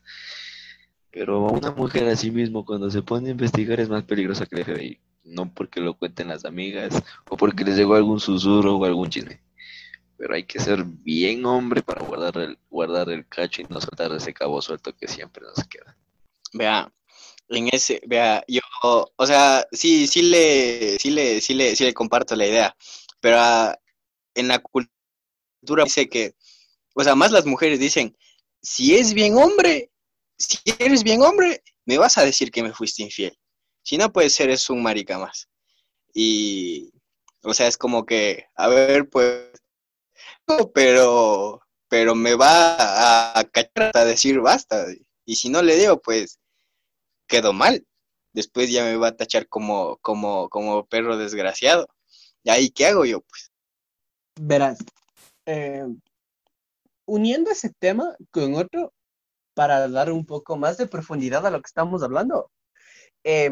Pero 1.11 1.41
una 1.47 1.71
mujer 1.71 2.07
a 2.07 2.15
sí 2.15 2.31
mismo 2.31 2.63
cuando 2.63 2.89
se 2.91 3.01
pone 3.01 3.29
a 3.29 3.31
investigar 3.31 3.79
es 3.79 3.89
más 3.89 4.03
peligrosa 4.03 4.45
que 4.45 4.55
el 4.55 4.65
FBI. 4.65 4.99
No 5.23 5.51
porque 5.53 5.81
lo 5.81 5.95
cuenten 5.95 6.29
las 6.29 6.45
amigas 6.45 7.03
o 7.27 7.35
porque 7.35 7.65
les 7.65 7.75
llegó 7.75 7.95
algún 7.95 8.19
susurro 8.19 8.77
o 8.77 8.85
algún 8.85 9.09
chisme 9.09 9.41
pero 10.17 10.33
hay 10.33 10.45
que 10.45 10.59
ser 10.59 10.83
bien 10.83 11.45
hombre 11.45 11.81
para 11.83 12.03
guardar 12.03 12.37
el, 12.37 12.57
guardar 12.69 13.09
el 13.09 13.27
cacho 13.27 13.61
y 13.61 13.65
no 13.65 13.79
soltar 13.79 14.11
ese 14.13 14.33
cabo 14.33 14.61
suelto 14.61 14.95
que 14.95 15.07
siempre 15.07 15.43
nos 15.43 15.67
queda. 15.67 15.95
Vea, 16.53 16.91
en 17.49 17.69
ese, 17.71 18.01
vea, 18.07 18.43
yo, 18.47 18.61
o 18.83 19.25
sea, 19.25 19.65
sí, 19.71 20.07
sí 20.07 20.23
le, 20.23 20.97
sí 20.99 21.11
le, 21.11 21.39
sí 21.39 21.53
le, 21.53 21.75
sí 21.75 21.85
le 21.85 21.93
comparto 21.93 22.35
la 22.35 22.47
idea, 22.47 22.75
pero 23.19 23.37
ah, 23.39 23.77
en 24.33 24.47
la 24.47 24.59
cultura 24.59 25.83
dice 25.83 26.09
que, 26.09 26.35
o 26.93 27.03
sea, 27.03 27.15
más 27.15 27.31
las 27.31 27.45
mujeres 27.45 27.79
dicen, 27.79 28.17
si 28.61 28.95
es 28.95 29.13
bien 29.13 29.37
hombre, 29.37 29.91
si 30.37 30.57
eres 30.79 31.03
bien 31.03 31.21
hombre, 31.21 31.63
me 31.85 31.97
vas 31.97 32.17
a 32.17 32.25
decir 32.25 32.51
que 32.51 32.63
me 32.63 32.73
fuiste 32.73 33.03
infiel. 33.03 33.37
Si 33.83 33.97
no 33.97 34.11
puede 34.11 34.29
ser, 34.29 34.49
es 34.49 34.69
un 34.69 34.83
marica 34.83 35.17
más. 35.17 35.47
Y, 36.13 36.91
o 37.43 37.53
sea, 37.53 37.67
es 37.67 37.77
como 37.77 38.05
que, 38.05 38.45
a 38.55 38.67
ver, 38.67 39.09
pues, 39.09 39.51
pero, 40.73 41.61
pero 41.89 42.15
me 42.15 42.35
va 42.35 43.37
a 43.37 43.43
cachar 43.45 43.91
a 43.93 44.05
decir 44.05 44.39
basta. 44.39 44.85
Y 45.25 45.35
si 45.35 45.49
no 45.49 45.61
le 45.61 45.75
digo, 45.75 45.99
pues 46.01 46.39
quedó 47.27 47.53
mal. 47.53 47.85
Después 48.33 48.71
ya 48.71 48.83
me 48.83 48.95
va 48.97 49.09
a 49.09 49.15
tachar 49.15 49.47
como, 49.47 49.97
como, 49.97 50.49
como 50.49 50.85
perro 50.85 51.17
desgraciado. 51.17 51.87
¿Y 52.43 52.49
ahí 52.49 52.69
qué 52.69 52.87
hago 52.87 53.05
yo, 53.05 53.21
pues? 53.21 53.51
Verás, 54.39 54.77
eh, 55.45 55.85
uniendo 57.05 57.51
ese 57.51 57.71
tema 57.79 58.15
con 58.31 58.53
otro, 58.55 58.93
para 59.53 59.87
dar 59.87 60.11
un 60.11 60.23
poco 60.23 60.55
más 60.55 60.77
de 60.77 60.85
profundidad 60.85 61.45
a 61.47 61.49
lo 61.49 61.59
que 61.59 61.67
estamos 61.67 62.03
hablando, 62.03 62.51
eh, 63.23 63.51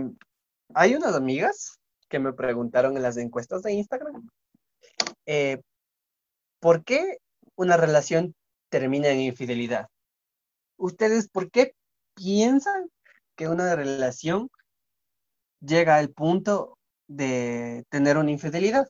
hay 0.75 0.93
unas 0.93 1.15
amigas 1.15 1.79
que 2.07 2.19
me 2.19 2.31
preguntaron 2.31 2.95
en 2.95 3.01
las 3.01 3.17
encuestas 3.17 3.63
de 3.63 3.73
Instagram. 3.73 4.29
Eh, 5.25 5.61
¿Por 6.65 6.83
qué 6.83 7.19
una 7.55 7.77
relación 7.77 8.33
termina 8.71 9.09
en 9.09 9.19
infidelidad? 9.19 9.87
¿Ustedes 10.77 11.29
por 11.29 11.51
qué 11.51 11.75
piensan 12.15 12.89
que 13.35 13.47
una 13.47 13.75
relación 13.75 14.49
llega 15.59 15.97
al 15.97 16.09
punto 16.09 16.79
de 17.05 17.85
tener 17.89 18.17
una 18.17 18.31
infidelidad? 18.31 18.87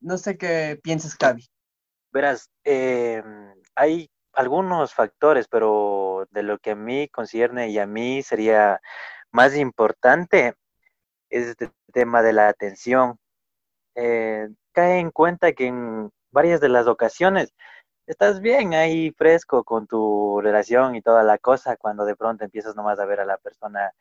No 0.00 0.18
sé 0.18 0.36
qué 0.36 0.78
piensas, 0.82 1.16
Javi. 1.18 1.46
Verás, 2.12 2.50
eh, 2.64 3.22
hay 3.74 4.10
algunos 4.34 4.92
factores, 4.92 5.48
pero 5.48 6.28
de 6.30 6.42
lo 6.42 6.58
que 6.58 6.72
a 6.72 6.76
mí 6.76 7.08
concierne 7.08 7.70
y 7.70 7.78
a 7.78 7.86
mí 7.86 8.22
sería 8.22 8.82
más 9.30 9.56
importante 9.56 10.52
es 11.30 11.46
este 11.46 11.72
tema 11.94 12.20
de 12.20 12.34
la 12.34 12.48
atención. 12.48 13.18
Eh, 13.94 14.50
cae 14.72 14.98
en 14.98 15.10
cuenta 15.10 15.54
que 15.54 15.68
en 15.68 16.10
varias 16.36 16.60
de 16.60 16.68
las 16.68 16.86
ocasiones 16.86 17.54
estás 18.06 18.40
bien 18.40 18.74
ahí 18.74 19.10
fresco 19.12 19.64
con 19.64 19.86
tu 19.86 20.40
relación 20.42 20.94
y 20.94 21.00
toda 21.00 21.22
la 21.22 21.38
cosa, 21.38 21.78
cuando 21.78 22.04
de 22.04 22.14
pronto 22.14 22.44
empiezas 22.44 22.76
nomás 22.76 22.98
a 23.00 23.06
ver 23.06 23.20
a 23.20 23.24
la 23.24 23.38
persona 23.38 23.92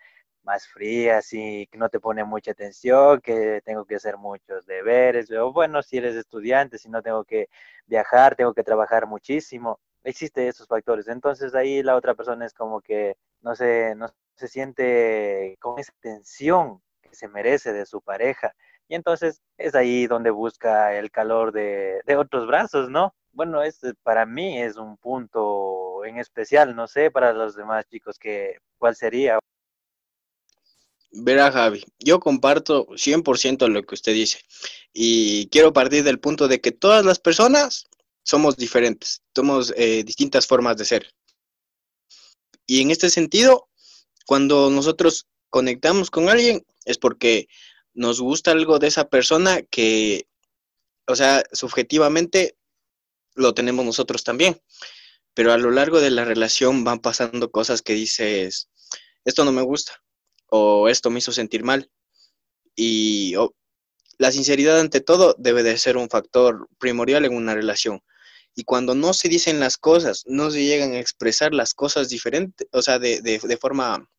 más 0.44 0.68
fría, 0.68 1.20
así 1.20 1.68
que 1.72 1.78
no 1.78 1.88
te 1.90 2.02
pone 2.02 2.26
mucha 2.26 2.52
atención, 2.52 3.22
que 3.22 3.62
tengo 3.64 3.86
que 3.86 3.96
hacer 3.96 4.18
muchos 4.18 4.66
deberes, 4.66 5.32
o 5.32 5.54
bueno, 5.54 5.82
si 5.82 5.98
eres 5.98 6.16
estudiante, 6.16 6.78
si 6.78 6.90
no 6.90 7.02
tengo 7.02 7.24
que 7.24 7.48
viajar, 7.88 8.36
tengo 8.36 8.54
que 8.54 8.64
trabajar 8.64 9.08
muchísimo, 9.08 9.80
existe 10.04 10.48
esos 10.50 10.68
factores. 10.68 11.08
Entonces 11.08 11.56
ahí 11.56 11.82
la 11.84 11.96
otra 11.96 12.16
persona 12.16 12.46
es 12.46 12.54
como 12.54 12.82
que 12.82 13.16
no 13.42 13.56
se, 13.56 13.96
no 13.96 14.08
se 14.36 14.48
siente 14.50 15.56
con 15.62 15.80
esa 15.80 15.94
tensión 16.02 16.82
que 17.02 17.16
se 17.16 17.30
merece 17.30 17.72
de 17.72 17.86
su 17.86 18.02
pareja. 18.02 18.54
Y 18.88 18.96
entonces 18.96 19.42
es 19.58 19.76
ahí 19.76 20.08
donde 20.08 20.30
busca 20.30 20.96
el 20.98 21.12
calor 21.12 21.52
de, 21.52 22.02
de 22.06 22.18
otros 22.18 22.48
brazos, 22.48 22.90
¿no? 22.90 23.16
Bueno, 23.32 23.64
es, 23.64 23.80
para 24.04 24.26
mí 24.26 24.62
es 24.62 24.78
un 24.78 24.98
punto 24.98 26.06
en 26.06 26.20
especial, 26.20 26.76
no 26.76 26.88
sé, 26.88 27.12
para 27.12 27.34
los 27.34 27.56
demás 27.56 27.86
chicos, 27.90 28.18
que, 28.18 28.58
¿cuál 28.78 28.96
sería? 28.96 29.40
Verá, 31.12 31.52
Javi, 31.52 31.84
yo 32.00 32.20
comparto 32.20 32.88
100% 32.88 33.68
lo 33.70 33.84
que 33.84 33.96
usted 33.96 34.14
dice 34.14 34.40
y 34.92 35.48
quiero 35.50 35.72
partir 35.72 36.04
del 36.04 36.20
punto 36.20 36.48
de 36.48 36.60
que 36.60 36.72
todas 36.72 37.06
las 37.06 37.20
personas 37.20 37.86
somos 38.24 38.58
diferentes, 38.58 39.22
somos 39.34 39.74
eh, 39.78 40.04
distintas 40.04 40.46
formas 40.46 40.78
de 40.78 40.86
ser. 40.86 41.14
Y 42.68 42.82
en 42.82 42.92
este 42.92 43.10
sentido, 43.10 43.70
cuando 44.26 44.70
nosotros 44.70 45.28
conectamos 45.50 46.12
con 46.12 46.28
alguien 46.28 46.66
es 46.84 46.98
porque 46.98 47.48
nos 47.96 48.22
gusta 48.22 48.52
algo 48.52 48.78
de 48.78 48.88
esa 48.88 49.10
persona 49.10 49.62
que, 49.64 50.28
o 51.08 51.16
sea, 51.16 51.44
subjetivamente 51.52 52.56
lo 53.34 53.54
tenemos 53.54 53.86
nosotros 53.86 54.24
también. 54.24 54.62
Pero 55.34 55.52
a 55.52 55.58
lo 55.58 55.72
largo 55.72 56.00
de 56.00 56.12
la 56.12 56.24
relación 56.24 56.84
van 56.84 57.00
pasando 57.00 57.52
cosas 57.52 57.82
que 57.82 57.94
dices, 57.94 58.70
esto 59.26 59.44
no 59.44 59.52
me 59.52 59.64
gusta 59.64 60.02
o 60.48 60.88
esto 60.88 61.10
me 61.10 61.20
hizo 61.20 61.32
sentir 61.32 61.64
mal. 61.64 61.90
Y 62.76 63.36
la 64.18 64.32
sinceridad 64.32 64.80
ante 64.80 65.02
todo 65.02 65.36
debe 65.38 65.64
de 65.64 65.78
ser 65.78 65.98
un 65.98 66.10
factor 66.10 66.68
primordial 66.78 67.26
en 67.26 67.36
una 67.36 67.56
relación. 67.56 68.02
Y 68.56 68.64
cuando 68.64 68.96
no 68.96 69.14
se 69.14 69.28
dicen 69.28 69.60
las 69.60 69.78
cosas, 69.78 70.24
no 70.26 70.50
se 70.50 70.64
llegan 70.64 70.94
a 70.94 71.00
expresar 71.00 71.54
las 71.54 71.74
cosas 71.74 72.08
diferentes, 72.08 72.68
o 72.72 72.82
sea, 72.82 73.00
de, 73.00 73.22
de, 73.22 73.58
forma 73.58 74.10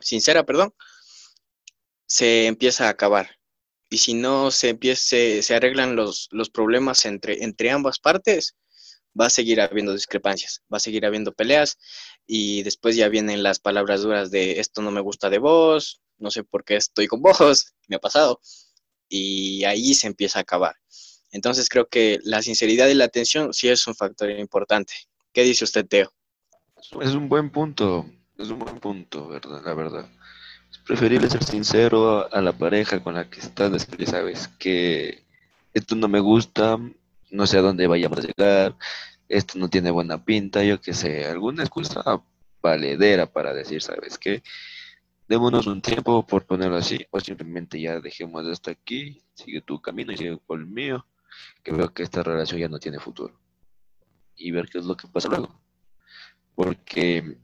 sincera, 0.00 0.44
perdón, 0.44 0.74
se 2.06 2.46
empieza 2.46 2.86
a 2.86 2.90
acabar. 2.90 3.30
Y 3.88 3.98
si 3.98 4.14
no 4.14 4.50
se, 4.50 4.70
empieza, 4.70 5.02
se, 5.42 5.54
arreglan 5.54 5.94
los, 5.94 6.28
los, 6.32 6.50
problemas 6.50 7.04
entre, 7.04 7.44
entre 7.44 7.70
ambas 7.70 7.98
partes, 7.98 8.56
va 9.18 9.26
a 9.26 9.30
seguir 9.30 9.60
habiendo 9.60 9.92
discrepancias, 9.92 10.62
va 10.72 10.78
a 10.78 10.80
seguir 10.80 11.06
habiendo 11.06 11.32
peleas 11.32 11.78
y 12.26 12.62
después 12.62 12.96
ya 12.96 13.08
vienen 13.08 13.42
las 13.42 13.60
palabras 13.60 14.02
duras 14.02 14.30
de 14.30 14.60
esto 14.60 14.82
no 14.82 14.90
me 14.90 15.00
gusta 15.00 15.30
de 15.30 15.38
vos, 15.38 16.02
no 16.18 16.30
sé 16.30 16.44
por 16.44 16.64
qué 16.64 16.76
estoy 16.76 17.06
con 17.06 17.22
vos, 17.22 17.74
me 17.88 17.96
ha 17.96 18.00
pasado. 18.00 18.40
Y 19.08 19.64
ahí 19.64 19.94
se 19.94 20.08
empieza 20.08 20.40
a 20.40 20.42
acabar. 20.42 20.74
Entonces 21.30 21.68
creo 21.68 21.88
que 21.88 22.18
la 22.24 22.42
sinceridad 22.42 22.88
y 22.88 22.94
la 22.94 23.04
atención 23.04 23.52
sí 23.52 23.68
es 23.68 23.86
un 23.86 23.94
factor 23.94 24.30
importante. 24.30 24.94
¿Qué 25.32 25.42
dice 25.42 25.64
usted, 25.64 25.86
Teo? 25.86 26.12
Es 27.00 27.14
un 27.14 27.28
buen 27.28 27.50
punto, 27.50 28.06
es 28.38 28.48
un 28.48 28.58
buen 28.58 28.78
punto, 28.78 29.28
¿verdad? 29.28 29.62
La 29.64 29.74
verdad. 29.74 30.10
Preferible 30.86 31.28
ser 31.28 31.42
sincero 31.42 32.32
a 32.32 32.40
la 32.40 32.52
pareja 32.52 33.02
con 33.02 33.14
la 33.14 33.28
que 33.28 33.40
estás, 33.40 33.72
decirle, 33.72 34.06
sabes 34.06 34.46
que 34.46 35.24
esto 35.74 35.96
no 35.96 36.06
me 36.06 36.20
gusta, 36.20 36.78
no 37.32 37.46
sé 37.46 37.58
a 37.58 37.62
dónde 37.62 37.88
vayamos 37.88 38.20
a 38.20 38.22
llegar, 38.22 38.76
esto 39.28 39.58
no 39.58 39.68
tiene 39.68 39.90
buena 39.90 40.24
pinta, 40.24 40.62
yo 40.62 40.80
qué 40.80 40.94
sé, 40.94 41.26
alguna 41.26 41.64
excusa 41.64 42.22
valedera 42.62 43.26
para 43.26 43.52
decir, 43.52 43.82
sabes 43.82 44.16
qué, 44.16 44.44
démonos 45.26 45.66
un 45.66 45.82
tiempo 45.82 46.24
por 46.24 46.46
ponerlo 46.46 46.76
así, 46.76 47.04
o 47.10 47.18
simplemente 47.18 47.80
ya 47.80 47.98
dejemos 47.98 48.46
esto 48.46 48.70
aquí, 48.70 49.20
sigue 49.34 49.62
tu 49.62 49.80
camino 49.82 50.12
y 50.12 50.16
sigue 50.16 50.36
por 50.36 50.60
el 50.60 50.66
mío 50.66 51.04
que 51.64 51.72
veo 51.72 51.92
que 51.92 52.04
esta 52.04 52.22
relación 52.22 52.60
ya 52.60 52.68
no 52.68 52.78
tiene 52.78 53.00
futuro. 53.00 53.36
Y 54.36 54.52
ver 54.52 54.68
qué 54.68 54.78
es 54.78 54.84
lo 54.84 54.96
que 54.96 55.08
pasa 55.08 55.28
luego. 55.28 55.60
Porque 56.54 57.38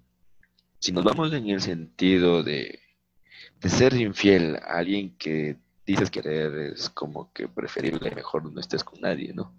si 0.78 0.92
nos 0.92 1.02
vamos 1.02 1.32
en 1.32 1.48
el 1.48 1.60
sentido 1.60 2.44
de, 2.44 2.78
de 3.62 3.68
ser 3.68 3.94
infiel 3.94 4.56
a 4.56 4.78
alguien 4.78 5.16
que 5.16 5.56
dices 5.86 6.10
querer, 6.10 6.72
es 6.74 6.90
como 6.90 7.32
que 7.32 7.48
preferible 7.48 8.10
mejor 8.10 8.50
no 8.50 8.60
estés 8.60 8.84
con 8.84 9.00
nadie, 9.00 9.32
¿no? 9.32 9.54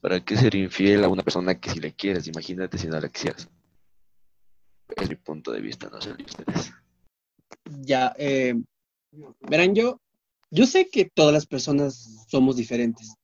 ¿Para 0.00 0.24
qué 0.24 0.36
ser 0.36 0.54
infiel 0.54 1.04
a 1.04 1.08
una 1.08 1.22
persona 1.22 1.58
que 1.58 1.70
si 1.70 1.80
le 1.80 1.92
quieres? 1.94 2.26
Imagínate 2.26 2.78
si 2.78 2.86
no 2.86 3.00
la 3.00 3.08
quisieras. 3.08 3.48
Es 4.96 5.08
mi 5.08 5.16
punto 5.16 5.52
de 5.52 5.60
vista, 5.60 5.88
no 5.90 6.00
sé 6.00 6.12
ustedes. 6.12 6.72
Ya, 7.82 8.14
eh, 8.16 8.54
verán, 9.40 9.74
yo 9.74 10.00
yo 10.50 10.66
sé 10.66 10.88
que 10.88 11.10
todas 11.12 11.32
las 11.32 11.46
personas 11.46 12.24
somos 12.28 12.56
diferentes. 12.56 13.14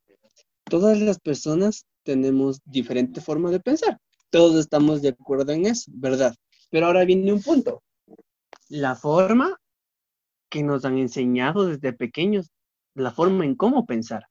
Todas 0.64 1.00
las 1.00 1.20
personas 1.20 1.86
tenemos 2.02 2.60
diferente 2.64 3.20
forma 3.20 3.50
de 3.50 3.60
pensar. 3.60 3.98
Todos 4.30 4.56
estamos 4.56 5.02
de 5.02 5.10
acuerdo 5.10 5.52
en 5.52 5.66
eso, 5.66 5.90
¿verdad? 5.94 6.34
Pero 6.70 6.86
ahora 6.86 7.04
viene 7.04 7.32
un 7.32 7.42
punto. 7.42 7.82
La 8.68 8.96
forma 8.96 9.60
que 10.52 10.62
nos 10.62 10.84
han 10.84 10.98
enseñado 10.98 11.66
desde 11.66 11.94
pequeños, 11.94 12.52
la 12.94 13.10
forma 13.10 13.46
en 13.46 13.54
cómo 13.54 13.86
pensar, 13.86 14.26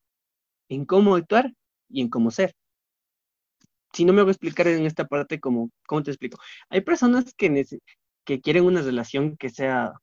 en 0.70 0.86
cómo 0.86 1.16
actuar 1.16 1.52
y 1.90 2.02
en 2.02 2.10
cómo 2.10 2.30
ser. 2.30 2.54
Si 3.92 4.06
no 4.06 4.14
me 4.14 4.22
a 4.22 4.26
explicar 4.26 4.68
en 4.68 4.86
esta 4.86 5.08
parte, 5.08 5.40
¿cómo, 5.40 5.72
cómo 5.88 6.04
te 6.04 6.12
explico? 6.12 6.38
Hay 6.70 6.82
personas 6.82 7.34
que, 7.34 7.66
que 8.24 8.40
quieren 8.40 8.66
una 8.66 8.84
relación 8.84 9.36
que 9.36 9.50
sea 9.50 9.94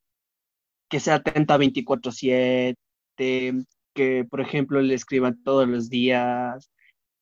que 0.91 1.01
sea 1.01 1.17
atenta 1.17 1.57
24/7, 1.57 3.67
que 3.95 4.25
por 4.29 4.41
ejemplo 4.41 4.81
le 4.81 4.95
escriban 4.95 5.41
todos 5.45 5.69
los 5.69 5.89
días, 5.89 6.71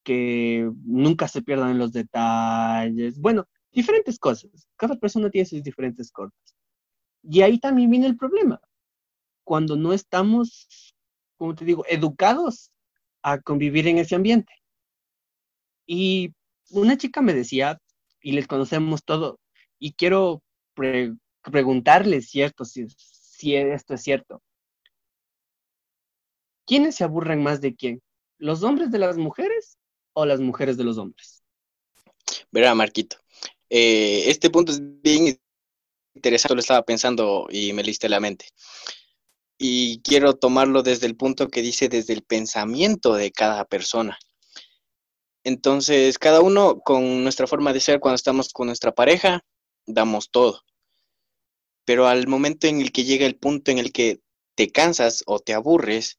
que 0.05 0.71
nunca 0.85 1.29
se 1.29 1.43
pierdan 1.43 1.79
los 1.79 1.93
detalles, 1.93 3.21
bueno, 3.21 3.47
diferentes 3.73 4.19
cosas. 4.19 4.69
Cada 4.77 4.97
persona 4.97 5.31
tiene 5.31 5.47
sus 5.47 5.63
diferentes 5.63 6.11
cosas. 6.11 6.39
Y 7.23 7.43
ahí 7.43 7.59
también 7.59 7.91
viene 7.91 8.07
el 8.07 8.17
problema. 8.17 8.61
Cuando 9.47 9.77
no 9.77 9.93
estamos, 9.93 10.67
como 11.37 11.55
te 11.55 11.65
digo, 11.65 11.85
educados 11.89 12.73
a 13.23 13.41
convivir 13.41 13.87
en 13.87 13.99
ese 13.99 14.17
ambiente. 14.17 14.53
Y 15.87 16.35
una 16.71 16.97
chica 16.97 17.23
me 17.23 17.33
decía, 17.33 17.79
y 18.21 18.33
les 18.33 18.49
conocemos 18.49 19.05
todo, 19.05 19.39
y 19.79 19.93
quiero 19.93 20.43
preguntarles, 21.43 22.29
¿cierto? 22.29 22.65
Si, 22.65 22.89
si 22.89 23.55
esto 23.55 23.95
es 23.95 24.03
cierto. 24.03 24.43
¿Quiénes 26.67 26.97
se 26.97 27.05
aburren 27.05 27.41
más 27.41 27.61
de 27.61 27.77
quién? 27.77 28.03
¿Los 28.39 28.65
hombres 28.65 28.91
de 28.91 28.99
las 28.99 29.17
mujeres 29.17 29.79
o 30.13 30.27
las 30.27 30.41
mujeres 30.41 30.77
de 30.77 30.83
los 30.83 30.99
hombres? 30.99 31.45
Verá, 32.51 32.75
Marquito, 32.75 33.19
eh, 33.71 34.25
este 34.27 34.51
punto 34.51 34.73
es 34.73 34.81
bien 34.83 35.39
interesante, 36.17 36.55
lo 36.57 36.61
estaba 36.61 36.83
pensando 36.83 37.47
y 37.49 37.73
me 37.73 37.85
liste 37.85 38.09
la 38.09 38.19
mente. 38.19 38.47
Y 39.59 40.01
quiero 40.03 40.35
tomarlo 40.35 40.83
desde 40.83 41.07
el 41.07 41.17
punto 41.17 41.49
que 41.49 41.63
dice 41.63 41.89
desde 41.89 42.13
el 42.13 42.23
pensamiento 42.23 43.15
de 43.15 43.33
cada 43.33 43.65
persona. 43.65 44.19
Entonces, 45.45 46.19
cada 46.19 46.41
uno 46.41 46.81
con 46.81 47.23
nuestra 47.23 47.47
forma 47.47 47.73
de 47.73 47.81
ser, 47.81 48.01
cuando 48.01 48.17
estamos 48.17 48.53
con 48.53 48.67
nuestra 48.67 48.93
pareja, 48.93 49.45
damos 49.87 50.31
todo 50.31 50.61
pero 51.87 52.09
al 52.09 52.27
momento 52.27 52.67
en 52.67 52.83
el 52.83 52.93
que 52.93 53.05
llega 53.05 53.25
el 53.25 53.37
punto 53.37 53.71
en 53.71 53.79
el 53.79 53.93
que 53.93 54.21
te 54.57 54.71
cansas 54.71 55.23
o 55.27 55.39
te 55.39 55.55
aburres, 55.55 56.19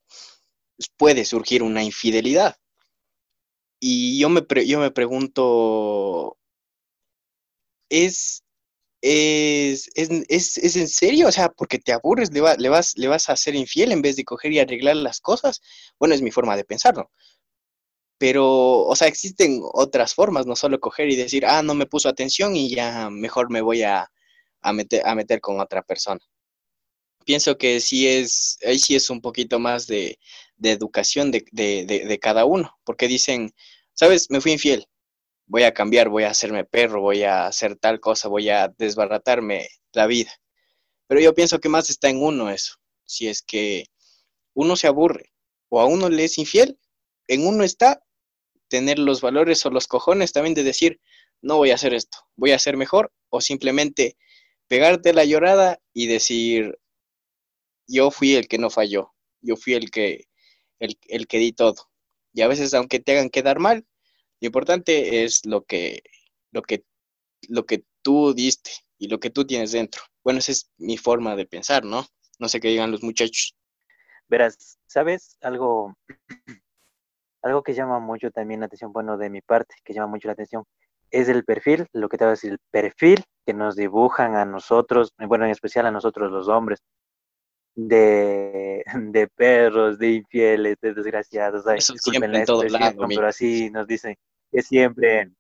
puede 0.96 1.26
surgir 1.26 1.62
una 1.62 1.84
infidelidad. 1.84 2.56
Y 3.80 4.18
yo 4.18 4.30
me, 4.30 4.42
yo 4.66 4.80
me 4.80 4.92
pregunto, 4.92 6.38
¿es 7.90 8.44
es, 9.02 9.90
es, 9.96 10.58
es, 10.58 10.76
en 10.76 10.88
serio, 10.88 11.28
o 11.28 11.32
sea, 11.32 11.50
porque 11.50 11.80
te 11.80 11.94
aburres, 11.94 12.32
le, 12.34 12.42
va- 12.42 12.56
le, 12.58 12.70
vas, 12.70 12.94
le 12.98 13.08
vas 13.08 13.30
a 13.30 13.36
ser 13.38 13.56
infiel 13.56 13.92
en 13.92 14.02
vez 14.02 14.16
de 14.16 14.26
coger 14.26 14.52
y 14.54 14.60
arreglar 14.60 14.96
las 14.98 15.22
cosas. 15.22 15.62
Bueno, 16.00 16.16
es 16.16 16.22
mi 16.22 16.32
forma 16.32 16.58
de 16.58 16.66
pensarlo. 16.66 17.12
Pero, 18.20 18.46
o 18.86 18.96
sea, 18.96 19.08
existen 19.08 19.60
otras 19.74 20.14
formas, 20.16 20.46
no 20.48 20.56
solo 20.56 20.80
coger 20.80 21.10
y 21.10 21.16
decir, 21.16 21.46
ah, 21.46 21.62
no 21.64 21.74
me 21.76 21.86
puso 21.86 22.10
atención 22.10 22.56
y 22.56 22.70
ya 22.74 23.10
mejor 23.10 23.50
me 23.52 23.62
voy 23.62 23.84
a, 23.84 24.12
a 24.62 24.74
meter, 24.74 25.04
a 25.06 25.14
meter 25.16 25.40
con 25.42 25.60
otra 25.60 25.84
persona. 25.84 26.20
Pienso 27.26 27.58
que 27.58 27.80
sí 27.82 28.08
es, 28.08 28.58
ahí 28.66 28.80
sí 28.80 28.96
es 28.96 29.10
un 29.10 29.22
poquito 29.22 29.60
más 29.60 29.86
de, 29.88 30.18
de 30.56 30.72
educación 30.72 31.30
de, 31.32 31.46
de, 31.52 31.86
de 31.86 32.20
cada 32.20 32.46
uno, 32.46 32.78
porque 32.86 33.08
dicen, 33.08 33.54
sabes, 33.94 34.30
me 34.32 34.40
fui 34.42 34.54
infiel, 34.54 34.88
voy 35.48 35.64
a 35.64 35.74
cambiar, 35.74 36.10
voy 36.10 36.24
a 36.24 36.30
hacerme 36.30 36.66
perro, 36.66 37.02
voy 37.02 37.24
a 37.24 37.48
hacer 37.48 37.78
tal 37.78 38.00
cosa, 38.00 38.28
voy 38.28 38.50
a 38.50 38.74
desbaratarme 38.78 39.68
la 39.94 40.06
vida. 40.06 40.32
Pero 41.08 41.22
yo 41.22 41.34
pienso 41.34 41.60
que 41.60 41.70
más 41.70 41.90
está 41.90 42.10
en 42.10 42.22
uno 42.22 42.50
eso. 42.50 42.76
Si 43.06 43.28
es 43.28 43.42
que 43.42 43.86
uno 44.54 44.76
se 44.76 44.88
aburre 44.88 45.32
o 45.70 45.80
a 45.80 45.86
uno 45.86 46.10
le 46.10 46.26
es 46.26 46.38
infiel, 46.38 46.78
en 47.28 47.48
uno 47.48 47.64
está 47.64 48.04
tener 48.68 49.00
los 49.00 49.22
valores 49.22 49.66
o 49.66 49.70
los 49.70 49.88
cojones 49.88 50.34
también 50.34 50.54
de 50.54 50.64
decir, 50.64 51.00
no 51.42 51.58
voy 51.58 51.72
a 51.72 51.76
hacer 51.76 51.94
esto, 51.94 52.18
voy 52.36 52.52
a 52.52 52.56
hacer 52.56 52.76
mejor, 52.76 53.14
o 53.30 53.40
simplemente 53.42 54.18
pegarte 54.68 55.14
la 55.14 55.24
llorada 55.24 55.80
y 55.94 56.08
decir, 56.08 56.78
yo 57.88 58.12
fui 58.12 58.36
el 58.36 58.48
que 58.50 58.58
no 58.58 58.70
falló, 58.70 59.14
yo 59.42 59.56
fui 59.56 59.74
el 59.74 59.90
que, 59.92 60.26
el, 60.80 60.98
el 61.08 61.28
que 61.28 61.38
di 61.38 61.54
todo. 61.54 61.90
Y 62.34 62.42
a 62.42 62.48
veces, 62.48 62.74
aunque 62.74 63.00
te 63.00 63.14
hagan 63.14 63.30
quedar 63.30 63.60
mal, 63.60 63.86
lo 64.42 64.46
importante 64.46 65.24
es 65.24 65.46
lo 65.46 65.64
que, 65.64 66.04
lo 66.52 66.62
que, 66.62 66.86
lo 67.50 67.66
que 67.66 67.84
tú 68.02 68.34
diste 68.34 68.72
y 68.98 69.08
lo 69.08 69.20
que 69.20 69.30
tú 69.30 69.46
tienes 69.46 69.72
dentro. 69.72 70.02
Bueno, 70.24 70.40
esa 70.40 70.52
es 70.52 70.72
mi 70.78 70.98
forma 70.98 71.36
de 71.36 71.46
pensar, 71.46 71.84
¿no? 71.84 72.06
No 72.40 72.48
sé 72.48 72.60
qué 72.60 72.70
digan 72.70 72.92
los 72.92 73.04
muchachos. 73.04 73.56
Verás, 74.28 74.78
¿sabes? 74.86 75.38
Algo, 75.42 75.96
algo 77.42 77.64
que 77.64 77.74
llama 77.74 78.00
mucho 78.00 78.32
también 78.32 78.60
la 78.60 78.68
atención, 78.68 78.92
bueno, 78.92 79.18
de 79.18 79.30
mi 79.30 79.42
parte, 79.42 79.76
que 79.84 79.94
llama 79.94 80.08
mucho 80.08 80.28
la 80.28 80.34
atención, 80.34 80.64
es 81.10 81.30
el 81.30 81.46
perfil, 81.46 81.88
lo 81.94 82.10
que 82.10 82.18
te 82.18 82.26
voy 82.26 82.30
a 82.30 82.32
decir, 82.32 82.52
el 82.52 82.60
perfil 82.70 83.24
que 83.46 83.54
nos 83.54 83.76
dibujan 83.76 84.36
a 84.36 84.46
nosotros, 84.46 85.14
bueno, 85.18 85.46
en 85.46 85.52
especial 85.52 85.86
a 85.86 85.92
nosotros 85.92 86.32
los 86.32 86.50
hombres, 86.50 86.80
de, 87.78 88.84
de 89.14 89.28
perros, 89.28 89.98
de 90.00 90.12
infieles, 90.12 90.78
de 90.82 90.94
desgraciados. 90.94 91.66
Ay, 91.68 91.78
Eso 91.78 91.96
siempre 91.98 92.40
en 92.40 92.46
todo 92.46 92.64
lado, 92.64 93.06
pero 93.08 93.28
así 93.28 93.70
nos 93.70 93.88
dicen 93.88 94.18
que 94.52 94.62
siempre, 94.62 95.32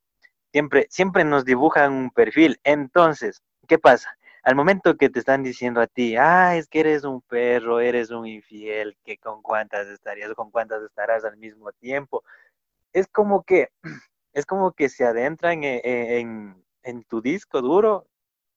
siempre, 0.51 0.88
siempre 0.89 1.25
nos 1.25 1.44
dibujan 1.44 1.91
un 1.91 2.12
perfil. 2.12 2.60
Entonces, 2.63 3.41
¿qué 3.67 3.77
pasa? 3.77 4.15
Al 4.44 4.56
momento 4.56 4.96
que 4.96 5.10
te 5.10 5.20
están 5.20 5.44
diciendo 5.44 5.82
a 5.82 5.88
ti, 5.88 6.15
ah, 6.15 6.56
es 6.56 6.70
que 6.70 6.79
eres 6.79 7.03
un 7.03 7.22
perro, 7.22 7.82
eres 7.82 8.12
un 8.12 8.25
infiel, 8.25 8.96
que 9.03 9.17
con 9.17 9.41
cuántas 9.41 9.88
estarías 9.88 10.34
con 10.36 10.51
cuántas 10.51 10.82
estarás 10.84 11.25
al 11.25 11.36
mismo 11.36 11.72
tiempo, 11.74 12.24
es 12.94 13.08
como 13.08 13.44
que, 13.44 13.70
es 14.34 14.46
como 14.46 14.72
que 14.72 14.88
se 14.88 15.03
adentran 15.03 15.63
en, 15.63 15.82
en, 15.84 16.65
en 16.84 17.03
tu 17.03 17.22
disco 17.22 17.62
duro 17.62 18.08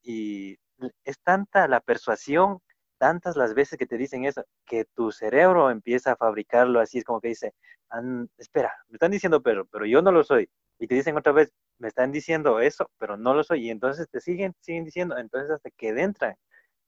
y 0.03 0.59
es 1.05 1.19
tanta 1.21 1.67
la 1.67 1.81
persuasión, 1.81 2.61
tantas 3.01 3.37
las 3.37 3.55
veces 3.55 3.79
que 3.81 3.87
te 3.89 3.99
dicen 3.99 4.27
eso, 4.27 4.45
que 4.67 4.85
tu 4.95 5.13
cerebro 5.13 5.71
empieza 5.73 6.13
a 6.13 6.17
fabricarlo 6.17 6.81
así, 6.81 6.99
es 7.01 7.05
como 7.05 7.21
que 7.23 7.31
dice, 7.31 7.55
"An- 7.91 8.31
espera, 8.39 8.73
me 8.89 8.97
están 8.97 9.11
diciendo 9.13 9.43
perro, 9.43 9.67
pero 9.73 9.87
yo 9.87 10.03
no 10.03 10.13
lo 10.13 10.25
soy. 10.25 10.51
Y 10.81 10.87
te 10.89 10.95
dicen 10.97 11.17
otra 11.19 11.33
vez, 11.33 11.53
me 11.79 11.89
están 11.89 12.13
diciendo 12.13 12.61
eso, 12.61 12.91
pero 12.99 13.17
no 13.19 13.35
lo 13.35 13.45
soy. 13.45 13.67
Y 13.69 13.71
entonces 13.71 14.09
te 14.11 14.21
siguen, 14.21 14.55
siguen 14.61 14.85
diciendo, 14.85 15.19
entonces 15.19 15.51
hasta 15.53 15.71
que 15.73 15.91
entran 15.91 16.37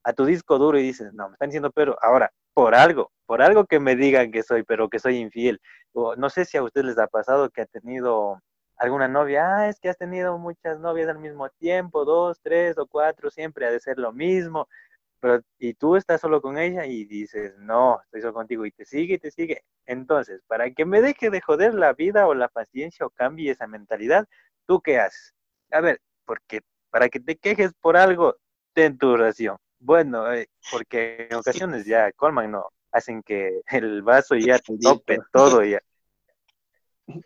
a 0.04 0.12
tu 0.12 0.25
disco 0.26 0.59
duro 0.59 0.78
y 0.78 0.83
dices, 0.83 1.12
no, 1.14 1.28
me 1.28 1.35
están 1.35 1.49
diciendo 1.50 1.71
pero 1.73 1.97
ahora, 2.02 2.33
por 2.54 2.75
algo, 2.75 3.12
por 3.26 3.42
algo 3.42 3.66
que 3.66 3.81
me 3.81 3.97
digan 3.97 4.33
que 4.33 4.42
soy, 4.42 4.62
pero 4.64 4.88
que 4.90 4.99
soy 4.99 5.19
infiel. 5.19 5.61
No 5.95 6.31
sé 6.31 6.45
si 6.45 6.57
a 6.57 6.62
ustedes 6.62 6.87
les 6.87 6.99
ha 6.99 7.07
pasado 7.07 7.50
que 7.50 7.62
ha 7.62 7.66
tenido 7.66 8.40
alguna 8.76 9.09
novia, 9.09 9.57
ah, 9.59 9.69
es 9.69 9.78
que 9.81 9.88
has 9.90 9.99
tenido 9.99 10.38
muchas 10.38 10.79
novias 10.81 11.09
al 11.09 11.18
mismo 11.18 11.48
tiempo, 11.51 12.05
dos, 12.05 12.40
tres 12.42 12.79
o 12.79 12.87
cuatro, 12.87 13.31
siempre 13.31 13.66
ha 13.66 13.70
de 13.70 13.79
ser 13.81 13.98
lo 13.98 14.12
mismo, 14.12 14.68
pero 15.22 15.40
y 15.61 15.74
tú 15.74 15.94
estás 15.94 16.20
solo 16.20 16.42
con 16.42 16.58
ella 16.58 16.85
y 16.85 17.04
dices, 17.04 17.54
no, 17.56 18.00
estoy 18.02 18.22
solo 18.22 18.35
contigo 18.35 18.66
y 18.66 18.72
te 18.72 18.85
sigue 18.85 19.14
y 19.14 19.18
te 19.18 19.30
sigue. 19.30 19.62
Entonces, 19.87 20.42
para 20.48 20.68
que 20.72 20.85
me 20.85 21.00
deje 21.00 21.30
de 21.30 21.40
joder 21.40 21.74
la 21.74 21.92
vida 21.92 22.26
o 22.26 22.35
la 22.35 22.48
paciencia 22.48 23.06
o 23.06 23.11
cambie 23.11 23.52
esa 23.52 23.68
mentalidad, 23.68 24.26
¿tú 24.66 24.80
qué 24.80 24.98
haces? 24.98 25.32
A 25.70 25.80
ver, 25.80 26.00
porque 26.24 26.62
para 26.90 27.08
que 27.08 27.20
te 27.20 27.37
quejes 27.37 27.70
por 27.80 27.96
algo, 27.96 28.35
ten 28.72 28.98
tu 28.98 29.16
ración. 29.16 29.58
Bueno, 29.78 30.32
eh, 30.32 30.48
porque 30.72 31.28
en 31.30 31.37
ocasiones 31.37 31.87
ya 31.87 32.11
colman, 32.11 32.50
¿no? 32.50 32.66
Hacen 32.90 33.22
que 33.22 33.61
el 33.70 34.02
vaso 34.02 34.35
ya 34.35 34.58
te 34.58 34.76
tope 34.76 35.20
todo 35.32 35.62
ya. 35.62 35.80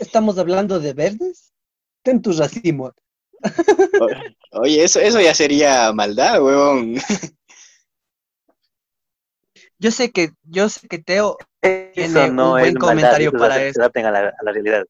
¿Estamos 0.00 0.36
hablando 0.36 0.80
de 0.80 0.94
verdes? 0.94 1.52
Ten 2.02 2.20
tu 2.20 2.32
racimo. 2.32 2.92
Oye, 4.52 4.84
eso, 4.84 5.00
eso 5.00 5.20
ya 5.20 5.34
sería 5.34 5.92
maldad, 5.92 6.42
huevón. 6.42 6.96
Yo 9.80 9.90
sé 9.90 10.12
que, 10.12 10.30
yo 10.44 10.68
sé 10.68 10.86
que 10.86 10.98
Teo, 11.00 11.36
Eso 11.62 11.92
Tiene 11.94 12.30
no 12.30 12.52
un 12.52 12.58
es 12.58 12.60
buen 12.60 12.74
maldad, 12.76 12.86
comentario 12.86 13.32
para 13.32 13.56
esto. 13.64 13.78
se 13.78 13.82
adapten 13.82 14.06
a 14.06 14.10
la, 14.12 14.20
a 14.28 14.44
la 14.44 14.52
realidad. 14.52 14.84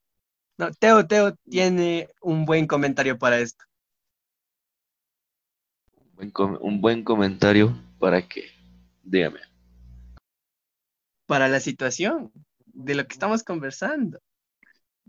no, 0.57 0.71
Teo, 0.73 1.05
Teo 1.07 1.35
tiene 1.49 2.07
un 2.21 2.45
buen 2.45 2.67
comentario 2.67 3.17
para 3.17 3.39
esto. 3.39 3.65
Un 6.09 6.15
buen, 6.15 6.31
com- 6.31 6.57
un 6.61 6.79
buen 6.79 7.03
comentario 7.03 7.75
para 7.99 8.21
que, 8.27 8.43
dígame. 9.03 9.39
Para 11.25 11.47
la 11.47 11.59
situación 11.59 12.31
de 12.65 12.95
lo 12.95 13.05
que 13.07 13.13
estamos 13.13 13.43
conversando. 13.43 14.19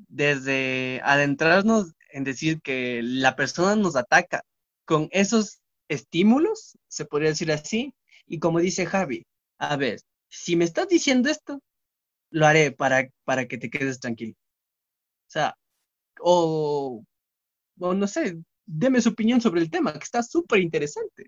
Desde 0.09 1.01
adentrarnos 1.05 1.93
en 2.13 2.25
decir 2.25 2.61
que 2.63 3.01
la 3.03 3.37
persona 3.37 3.77
nos 3.77 3.97
ataca 3.97 4.45
con 4.85 5.09
esos 5.13 5.61
estímulos, 5.89 6.79
se 6.89 7.05
podría 7.05 7.31
decir 7.31 7.51
así, 7.53 7.95
y 8.27 8.39
como 8.39 8.61
dice 8.61 8.87
Javi, 8.87 9.27
a 9.59 9.77
ver, 9.77 10.01
si 10.29 10.57
me 10.57 10.65
estás 10.65 10.89
diciendo 10.89 11.31
esto, 11.31 11.61
lo 12.31 12.47
haré 12.47 12.73
para, 12.73 13.09
para 13.25 13.47
que 13.47 13.59
te 13.59 13.71
quedes 13.71 14.01
tranquilo. 14.01 14.35
O 14.35 15.31
sea, 15.31 15.57
o, 16.21 17.05
no 17.77 18.07
sé, 18.07 18.39
deme 18.65 19.01
su 19.01 19.11
opinión 19.11 19.41
sobre 19.41 19.61
el 19.61 19.71
tema, 19.71 19.93
que 19.93 20.05
está 20.05 20.23
súper 20.23 20.61
interesante. 20.61 21.27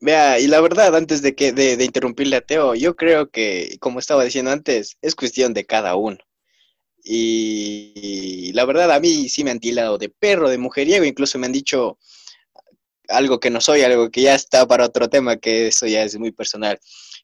Vea, 0.00 0.40
y 0.40 0.46
la 0.46 0.60
verdad, 0.60 0.96
antes 0.96 1.22
de 1.22 1.34
que 1.34 1.52
de, 1.52 1.76
de 1.76 1.84
interrumpirle 1.84 2.36
a 2.36 2.40
Teo, 2.40 2.74
yo 2.74 2.96
creo 2.96 3.30
que, 3.30 3.76
como 3.80 3.98
estaba 3.98 4.24
diciendo 4.24 4.50
antes, 4.50 4.96
es 5.02 5.14
cuestión 5.14 5.52
de 5.52 5.66
cada 5.66 5.94
uno. 5.94 6.18
Y, 7.02 8.52
la 8.54 8.64
verdad, 8.64 8.90
a 8.92 9.00
mí 9.00 9.28
sí 9.28 9.44
me 9.44 9.50
han 9.50 9.60
tildado 9.60 9.98
de 9.98 10.08
perro, 10.08 10.48
de 10.48 10.58
mujeriego, 10.58 11.04
incluso 11.04 11.38
me 11.38 11.46
han 11.46 11.52
dicho 11.52 11.98
algo 13.08 13.40
que 13.40 13.50
no 13.50 13.60
soy, 13.60 13.82
algo 13.82 14.10
que 14.10 14.22
ya 14.22 14.34
está 14.34 14.66
para 14.66 14.86
otro 14.86 15.08
tema, 15.08 15.36
que 15.36 15.68
eso 15.68 15.86
ya 15.86 16.02
es 16.02 16.18
muy 16.18 16.32
personal. 16.32 16.78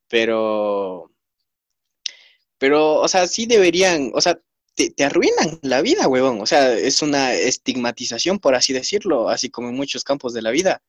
Pero, 0.09 1.11
pero, 2.59 2.95
o 3.01 3.09
sea, 3.09 3.27
sí 3.27 3.47
deberían, 3.47 4.13
o 4.15 4.21
sea, 4.21 4.41
te, 4.75 5.05
arruinan 5.05 5.59
la 5.63 5.83
vida, 5.83 6.09
huevón. 6.09 6.41
O 6.41 6.47
sea, 6.47 6.73
es 6.75 7.03
una 7.03 7.35
estigmatización, 7.35 8.39
por 8.39 8.55
así 8.55 8.73
decirlo, 8.73 9.29
así 9.29 9.51
como 9.51 9.69
en 9.69 9.77
muchos 9.77 10.05
campos 10.05 10.35
de 10.35 10.43
la 10.43 10.51
vida. 10.51 10.83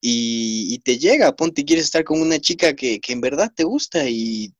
Y, 0.00 0.74
y 0.74 0.78
te 0.80 0.98
llega, 0.98 1.34
ponte 1.34 1.64
quieres 1.64 1.86
estar 1.86 2.04
con 2.04 2.20
una 2.20 2.38
chica 2.38 2.74
que, 2.76 3.00
que 3.00 3.12
en 3.12 3.20
verdad 3.22 3.50
te 3.54 3.64
gusta 3.64 4.08
y 4.08 4.52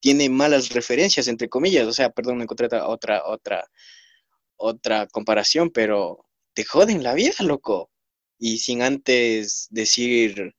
tiene 0.00 0.28
malas 0.28 0.70
referencias, 0.70 1.28
entre 1.28 1.48
comillas. 1.48 1.86
O 1.86 1.92
sea, 1.92 2.10
perdón, 2.10 2.38
no 2.38 2.42
encontré 2.44 2.66
otra, 2.66 3.24
otra, 3.26 3.64
otra, 4.56 5.06
comparación, 5.08 5.70
pero 5.70 6.24
te 6.54 6.64
joden 6.64 7.02
la 7.02 7.14
vida, 7.14 7.34
loco. 7.40 7.90
Y 8.38 8.58
sin 8.58 8.82
antes 8.82 9.66
decir, 9.70 10.54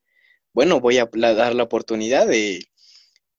bueno, 0.54 0.80
voy 0.80 0.98
a 0.98 1.10
dar 1.12 1.56
la 1.56 1.64
oportunidad 1.64 2.28
de, 2.28 2.66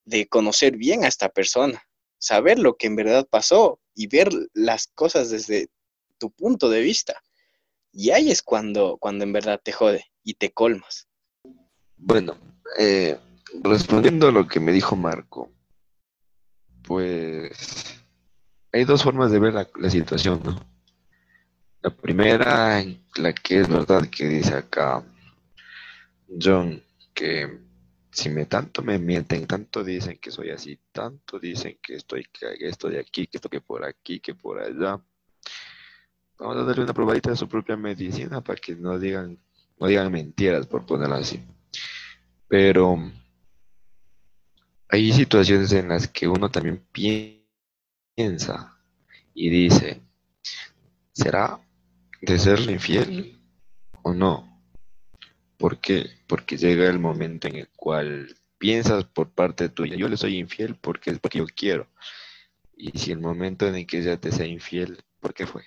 de 0.05 0.27
conocer 0.29 0.77
bien 0.77 1.05
a 1.05 1.09
esta 1.09 1.29
persona, 1.29 1.83
saber 2.19 2.59
lo 2.59 2.77
que 2.77 2.87
en 2.87 2.97
verdad 2.97 3.27
pasó 3.29 3.81
y 3.95 4.07
ver 4.07 4.31
las 4.55 4.87
cosas 4.89 5.31
desde 5.31 5.69
tu 6.19 6.31
punto 6.31 6.71
de 6.71 6.81
vista. 6.81 7.23
Y 7.93 8.11
ahí 8.11 8.31
es 8.31 8.43
cuando, 8.43 8.99
cuando 8.99 9.25
en 9.25 9.33
verdad 9.33 9.61
te 9.63 9.73
jode 9.73 10.05
y 10.23 10.35
te 10.35 10.53
colmas. 10.53 11.09
Bueno, 11.97 12.39
eh, 12.79 13.19
respondiendo 13.63 14.29
a 14.29 14.33
lo 14.33 14.47
que 14.47 14.61
me 14.61 14.73
dijo 14.73 14.97
Marco, 14.97 15.51
pues 16.91 18.03
hay 18.73 18.85
dos 18.85 19.05
formas 19.05 19.31
de 19.31 19.39
ver 19.39 19.55
la, 19.55 19.69
la 19.77 19.89
situación, 19.89 20.41
¿no? 20.45 20.59
La 21.83 21.91
primera, 21.91 22.85
la 23.15 23.33
que 23.33 23.61
es 23.61 23.69
verdad 23.69 24.09
que 24.11 24.27
dice 24.27 24.55
acá 24.55 25.01
John, 26.29 26.83
que 27.15 27.61
si 28.11 28.29
me 28.29 28.47
tanto 28.47 28.83
me 28.83 28.99
mienten, 28.99 29.47
tanto 29.47 29.85
dicen 29.85 30.19
que 30.21 30.33
soy 30.33 30.51
así, 30.51 30.81
tanto 30.91 31.39
dicen 31.39 31.79
que 31.81 31.95
estoy 31.95 32.25
que 32.25 32.57
esto 32.59 32.89
de 32.89 32.99
aquí, 32.99 33.29
que 33.29 33.37
esto 33.37 33.49
que 33.49 33.61
por 33.61 33.85
aquí, 33.85 34.19
que 34.19 34.35
por 34.35 34.59
allá, 34.59 35.01
Vamos 36.41 36.57
a 36.57 36.65
darle 36.65 36.83
una 36.83 36.95
probadita 36.95 37.31
de 37.31 37.37
su 37.37 37.49
propia 37.49 37.77
medicina 37.77 38.41
para 38.41 38.59
que 38.59 38.75
no 38.75 38.99
digan, 38.99 39.39
no 39.79 39.87
digan 39.87 40.11
mentiras, 40.11 40.67
por 40.67 40.85
ponerlo 40.85 41.15
así. 41.15 41.41
Pero 42.49 42.99
hay 44.91 45.13
situaciones 45.13 45.73
en 45.73 45.89
las 45.89 46.09
que 46.09 46.27
uno 46.27 46.51
también 46.51 46.85
piensa 46.93 48.77
y 49.35 49.49
dice, 49.49 50.01
¿será 51.13 51.61
de 52.21 52.39
serle 52.39 52.73
infiel 52.73 53.41
o 54.03 54.13
no? 54.13 54.61
¿Por 55.57 55.79
qué? 55.79 56.11
Porque 56.27 56.57
llega 56.57 56.89
el 56.89 56.99
momento 56.99 57.47
en 57.47 57.57
el 57.57 57.69
cual 57.69 58.35
piensas 58.59 59.05
por 59.05 59.31
parte 59.31 59.69
tuya, 59.69 59.97
yo 59.97 60.09
le 60.09 60.17
soy 60.17 60.39
infiel 60.39 60.75
porque 60.75 61.11
es 61.11 61.19
porque 61.19 61.39
yo 61.39 61.47
quiero. 61.47 61.87
Y 62.77 62.99
si 62.99 63.13
el 63.13 63.21
momento 63.21 63.69
en 63.69 63.77
el 63.77 63.87
que 63.87 63.99
ella 63.99 64.17
te 64.17 64.33
sea 64.33 64.47
infiel, 64.47 65.05
¿por 65.21 65.35
qué 65.35 65.47
fue? 65.47 65.65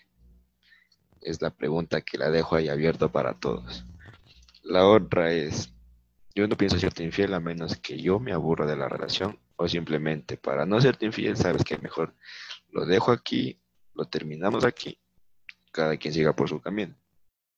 Es 1.22 1.42
la 1.42 1.52
pregunta 1.52 2.02
que 2.02 2.18
la 2.18 2.30
dejo 2.30 2.56
ahí 2.56 2.68
abierta 2.68 3.08
para 3.08 3.36
todos. 3.36 3.86
La 4.64 4.86
otra 4.86 5.32
es, 5.32 5.73
yo 6.36 6.48
no 6.48 6.58
pienso 6.58 6.80
serte 6.80 7.04
infiel 7.04 7.34
a 7.34 7.40
menos 7.40 7.78
que 7.78 8.02
yo 8.02 8.20
me 8.20 8.34
aburra 8.34 8.66
de 8.66 8.76
la 8.76 8.90
relación 8.90 9.40
o 9.56 9.68
simplemente 9.68 10.38
para 10.38 10.66
no 10.66 10.82
serte 10.82 11.06
infiel, 11.06 11.38
sabes 11.38 11.64
que 11.64 11.78
mejor 11.78 12.16
lo 12.70 12.86
dejo 12.86 13.12
aquí, 13.12 13.62
lo 13.94 14.06
terminamos 14.06 14.66
aquí, 14.66 15.00
cada 15.72 15.98
quien 15.98 16.14
siga 16.14 16.36
por 16.36 16.50
su 16.50 16.60
camino. 16.60 16.96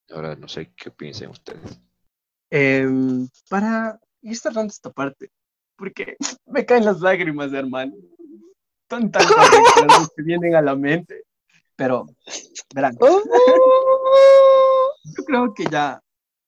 Ahora 0.10 0.36
no 0.36 0.48
sé 0.48 0.74
qué 0.76 0.92
piensen 0.92 1.30
ustedes. 1.30 1.80
Em, 2.50 3.28
para 3.50 4.00
ir 4.22 4.38
cerrando 4.38 4.72
esta 4.72 4.92
parte, 4.92 5.32
porque 5.76 6.18
me 6.46 6.66
caen 6.66 6.86
las 6.86 7.00
lágrimas, 7.00 7.52
hermano. 7.54 7.94
Son 8.90 9.12
tantas 9.12 9.32
cosas 9.90 10.10
que 10.16 10.24
vienen 10.24 10.56
a 10.56 10.62
la 10.62 10.76
mente. 10.76 11.24
Pero, 11.76 12.06
verán. 12.74 12.96
Yo 15.18 15.24
creo 15.26 15.54
que 15.54 15.66
ya, 15.66 16.02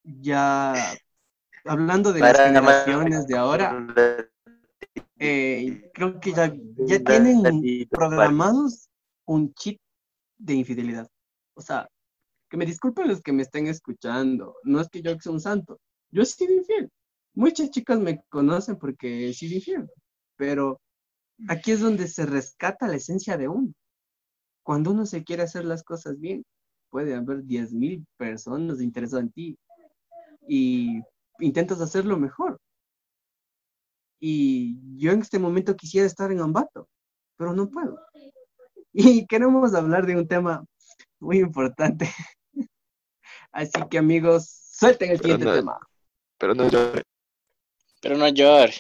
ya, 0.03 0.73
hablando 1.67 2.13
de 2.13 2.19
las 2.19 2.37
generaciones 2.37 3.27
de 3.27 3.37
ahora, 3.37 3.87
eh, 5.19 5.89
creo 5.93 6.19
que 6.19 6.33
ya, 6.33 6.53
ya 6.77 6.99
tienen 7.03 7.87
programados 7.89 8.89
un 9.25 9.53
chip 9.53 9.79
de 10.37 10.53
infidelidad. 10.53 11.07
O 11.55 11.61
sea, 11.61 11.87
que 12.49 12.57
me 12.57 12.65
disculpen 12.65 13.07
los 13.07 13.21
que 13.21 13.33
me 13.33 13.43
estén 13.43 13.67
escuchando. 13.67 14.55
No 14.63 14.79
es 14.79 14.89
que 14.89 15.01
yo 15.01 15.17
sea 15.19 15.31
un 15.31 15.41
santo. 15.41 15.79
Yo 16.11 16.21
he 16.21 16.25
sido 16.25 16.53
infiel. 16.53 16.89
Muchas 17.33 17.69
chicas 17.71 17.99
me 17.99 18.21
conocen 18.29 18.77
porque 18.77 19.29
he 19.29 19.33
sido 19.33 19.55
infiel. 19.55 19.89
Pero 20.35 20.79
aquí 21.49 21.71
es 21.71 21.81
donde 21.81 22.07
se 22.07 22.25
rescata 22.25 22.87
la 22.87 22.95
esencia 22.95 23.37
de 23.37 23.47
uno. 23.47 23.73
Cuando 24.63 24.91
uno 24.91 25.05
se 25.05 25.23
quiere 25.23 25.43
hacer 25.43 25.65
las 25.65 25.83
cosas 25.83 26.19
bien, 26.19 26.43
puede 26.89 27.15
haber 27.15 27.43
10.000 27.43 28.05
personas 28.17 28.81
interesadas 28.81 29.25
en 29.25 29.31
ti 29.31 29.57
y 30.47 31.01
intentas 31.39 31.81
hacerlo 31.81 32.17
mejor. 32.17 32.59
Y 34.19 34.77
yo 34.97 35.11
en 35.11 35.21
este 35.21 35.39
momento 35.39 35.75
quisiera 35.75 36.07
estar 36.07 36.31
en 36.31 36.39
Ambato, 36.39 36.87
pero 37.37 37.53
no 37.53 37.69
puedo. 37.69 37.99
Y 38.99 39.27
queremos 39.27 39.75
hablar 39.75 40.07
de 40.07 40.15
un 40.15 40.27
tema 40.27 40.65
muy 41.19 41.37
importante. 41.37 42.09
Así 43.51 43.79
que 43.91 43.99
amigos, 43.99 44.49
suelten 44.49 45.11
el 45.11 45.17
Pero 45.19 45.23
siguiente 45.35 45.45
no- 45.45 45.53
tema. 45.53 45.79
Pero 46.39 46.55
no 46.55 46.67
yo, 46.69 46.93
Pero 48.01 48.17
no 48.17 48.27
llore. 48.29 48.73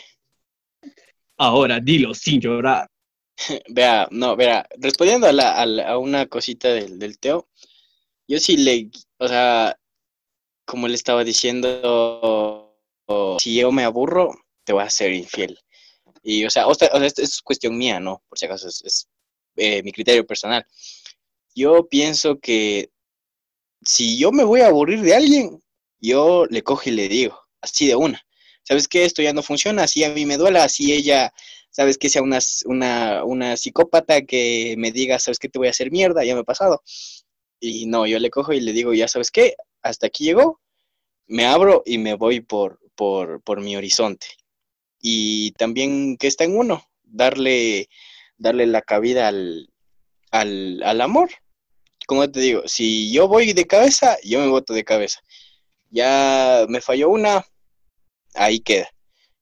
Ahora 1.37 1.79
dilo 1.79 2.13
sin 2.15 2.41
llorar. 2.41 2.89
Vea, 3.69 4.07
no, 4.09 4.35
vea, 4.35 4.67
respondiendo 4.79 5.27
a, 5.27 5.31
la, 5.33 5.53
a, 5.61 5.65
la- 5.67 5.89
a 5.89 5.97
una 5.99 6.25
cosita 6.25 6.69
del, 6.69 6.97
del 6.97 7.19
Teo, 7.19 7.47
yo 8.27 8.39
sí 8.39 8.57
le, 8.57 8.89
o 9.19 9.27
sea, 9.27 9.77
como 10.67 10.87
le 10.87 10.95
estaba 10.95 11.23
diciendo, 11.23 12.77
si 13.39 13.55
yo 13.55 13.71
me 13.71 13.85
aburro, 13.85 14.35
te 14.65 14.73
voy 14.73 14.83
a 14.83 14.89
ser 14.89 15.13
infiel. 15.13 15.57
Y, 16.21 16.43
o 16.45 16.49
sea, 16.49 16.67
o 16.67 16.75
sea, 16.75 16.89
esto 16.89 17.21
es 17.21 17.41
cuestión 17.41 17.77
mía, 17.77 18.01
¿no? 18.01 18.21
Por 18.27 18.37
si 18.37 18.45
acaso 18.45 18.67
es, 18.67 18.81
es, 18.83 19.07
eh, 19.55 19.81
mi 19.81 19.93
criterio 19.93 20.27
personal. 20.27 20.65
Yo 21.55 21.87
pienso 21.87 22.39
que 22.39 22.91
si 23.81 24.19
yo 24.19 24.31
me 24.33 24.43
voy 24.43 24.59
a 24.59 24.67
aburrir 24.67 25.01
de 25.01 25.15
alguien, 25.15 25.63
yo 25.99 26.45
le 26.49 26.61
cojo 26.63 26.83
y 26.89 26.91
le 26.91 27.07
digo, 27.07 27.39
así 27.61 27.87
de 27.87 27.95
una. 27.95 28.21
¿Sabes 28.63 28.89
qué? 28.89 29.05
Esto 29.05 29.21
ya 29.21 29.31
no 29.31 29.43
funciona, 29.43 29.83
así 29.83 30.03
a 30.03 30.09
mí 30.09 30.25
me 30.25 30.35
duela, 30.35 30.65
así 30.65 30.91
ella 30.91 31.33
sabes 31.69 31.97
que 31.97 32.09
sea 32.09 32.21
una, 32.21 32.39
una, 32.65 33.23
una 33.23 33.55
psicópata 33.55 34.23
que 34.23 34.75
me 34.77 34.91
diga, 34.91 35.17
sabes 35.19 35.39
que 35.39 35.47
te 35.47 35.59
voy 35.59 35.67
a 35.67 35.71
hacer 35.71 35.91
mierda, 35.91 36.25
ya 36.25 36.35
me 36.35 36.41
ha 36.41 36.43
pasado. 36.43 36.83
Y 37.61 37.85
no, 37.85 38.05
yo 38.05 38.19
le 38.19 38.29
cojo 38.29 38.51
y 38.51 38.59
le 38.59 38.73
digo, 38.73 38.93
ya 38.93 39.07
sabes 39.07 39.31
qué, 39.31 39.55
hasta 39.81 40.07
aquí 40.07 40.25
llegó, 40.25 40.59
me 41.27 41.45
abro 41.45 41.83
y 41.85 41.97
me 41.97 42.15
voy 42.15 42.41
por, 42.41 42.79
por, 42.95 43.41
por 43.41 43.61
mi 43.61 43.75
horizonte. 43.75 44.27
Y 45.01 45.51
también 45.51 46.17
que 46.17 46.27
está 46.27 46.43
en 46.43 46.57
uno, 46.57 46.83
darle, 47.03 47.89
darle 48.37 48.65
la 48.65 48.81
cabida 48.81 49.27
al, 49.27 49.69
al, 50.31 50.81
al 50.83 51.01
amor. 51.01 51.29
Como 52.07 52.29
te 52.29 52.39
digo, 52.39 52.63
si 52.65 53.11
yo 53.11 53.27
voy 53.27 53.53
de 53.53 53.67
cabeza, 53.67 54.17
yo 54.23 54.39
me 54.39 54.47
voto 54.47 54.73
de 54.73 54.83
cabeza. 54.83 55.19
Ya 55.89 56.65
me 56.69 56.81
falló 56.81 57.09
una, 57.09 57.45
ahí 58.33 58.59
queda. 58.59 58.89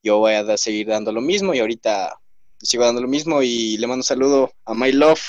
Yo 0.03 0.19
voy 0.19 0.33
a 0.33 0.57
seguir 0.57 0.87
dando 0.87 1.11
lo 1.11 1.21
mismo 1.21 1.53
y 1.53 1.59
ahorita 1.59 2.19
sigo 2.59 2.83
dando 2.83 3.01
lo 3.01 3.07
mismo 3.07 3.41
y 3.41 3.77
le 3.77 3.87
mando 3.87 3.99
un 3.99 4.03
saludo 4.03 4.53
a 4.65 4.73
My 4.73 4.91
Love. 4.91 5.21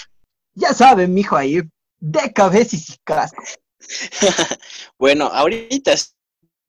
Ya 0.54 0.72
saben, 0.72 1.14
mijo, 1.14 1.36
ahí 1.36 1.60
de 1.98 2.32
cabeza 2.32 2.76
y 2.76 2.78
sin 2.78 2.96
casco. 3.04 3.42
bueno, 4.98 5.26
ahorita 5.26 5.94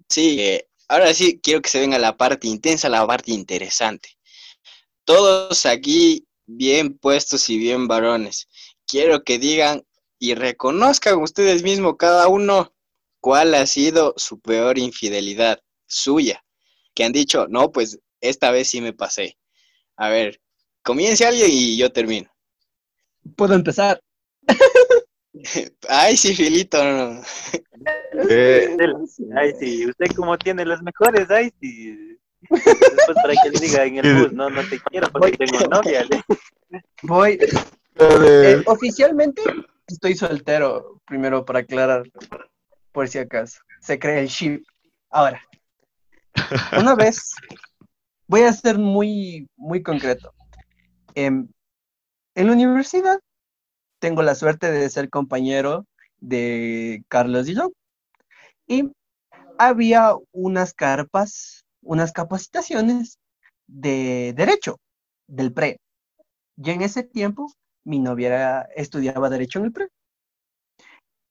sí, 0.09 0.39
eh, 0.39 0.67
ahora 0.87 1.13
sí 1.13 1.39
quiero 1.41 1.61
que 1.61 1.69
se 1.69 1.79
venga 1.79 1.99
la 1.99 2.17
parte 2.17 2.47
intensa, 2.47 2.89
la 2.89 3.05
parte 3.05 3.31
interesante. 3.31 4.09
Todos 5.05 5.65
aquí 5.65 6.27
bien 6.45 6.97
puestos 6.97 7.49
y 7.49 7.57
bien 7.57 7.87
varones. 7.87 8.47
Quiero 8.85 9.23
que 9.23 9.39
digan 9.39 9.83
y 10.19 10.33
reconozcan 10.33 11.21
ustedes 11.21 11.63
mismos 11.63 11.95
cada 11.97 12.27
uno 12.27 12.73
cuál 13.19 13.53
ha 13.55 13.65
sido 13.67 14.13
su 14.17 14.39
peor 14.39 14.77
infidelidad 14.77 15.59
suya. 15.85 16.43
Que 16.93 17.03
han 17.03 17.11
dicho, 17.11 17.47
no, 17.49 17.71
pues 17.71 17.99
esta 18.21 18.51
vez 18.51 18.69
sí 18.69 18.81
me 18.81 18.93
pasé. 18.93 19.37
A 19.95 20.09
ver, 20.09 20.41
comience 20.83 21.25
alguien 21.25 21.49
y 21.51 21.77
yo 21.77 21.91
termino. 21.91 22.31
Puedo 23.35 23.53
empezar. 23.53 24.01
Ay, 25.89 26.17
sí, 26.17 26.35
Filito. 26.35 26.83
no. 26.83 27.21
Eh. 28.29 28.77
Ay, 29.35 29.53
sí, 29.59 29.87
usted 29.87 30.07
como 30.15 30.37
tiene 30.37 30.65
las 30.65 30.81
mejores, 30.81 31.29
ay, 31.29 31.51
sí. 31.61 32.17
Después 32.49 33.17
para 33.21 33.33
que 33.43 33.49
le 33.51 33.59
diga 33.59 33.83
en 33.85 33.97
el 33.97 34.21
bus, 34.21 34.33
no, 34.33 34.49
no 34.49 34.61
te 34.67 34.79
quiero 34.79 35.11
porque 35.11 35.37
tengo 35.37 35.59
novia. 35.67 36.03
¿le? 36.03 36.81
Voy. 37.03 37.37
ver, 37.37 37.49
Eh, 37.99 38.63
oficialmente 38.65 39.41
estoy 39.87 40.15
soltero, 40.15 41.01
primero 41.05 41.45
para 41.45 41.59
aclarar, 41.59 42.03
por 42.91 43.07
si 43.07 43.17
acaso. 43.17 43.59
Se 43.81 43.97
cree 43.97 44.21
el 44.21 44.27
ship. 44.27 44.63
Ahora, 45.09 45.41
una 46.77 46.95
vez, 46.95 47.33
voy 48.27 48.41
a 48.41 48.53
ser 48.53 48.77
muy, 48.77 49.47
muy 49.55 49.81
concreto. 49.81 50.33
Em, 51.15 51.47
en 52.35 52.47
la 52.47 52.53
universidad 52.53 53.19
tengo 53.99 54.21
la 54.23 54.35
suerte 54.35 54.71
de 54.71 54.89
ser 54.89 55.09
compañero 55.09 55.85
de 56.19 57.03
Carlos 57.07 57.47
yo. 57.47 57.71
Y 58.67 58.91
había 59.57 60.13
unas 60.31 60.73
carpas, 60.73 61.65
unas 61.81 62.11
capacitaciones 62.11 63.19
de 63.67 64.33
derecho 64.35 64.79
del 65.27 65.53
pre. 65.53 65.79
Y 66.57 66.71
en 66.71 66.81
ese 66.81 67.03
tiempo 67.03 67.51
mi 67.83 67.99
novia 67.99 68.63
estudiaba 68.75 69.29
derecho 69.29 69.59
en 69.59 69.65
el 69.65 69.71
pre. 69.71 69.87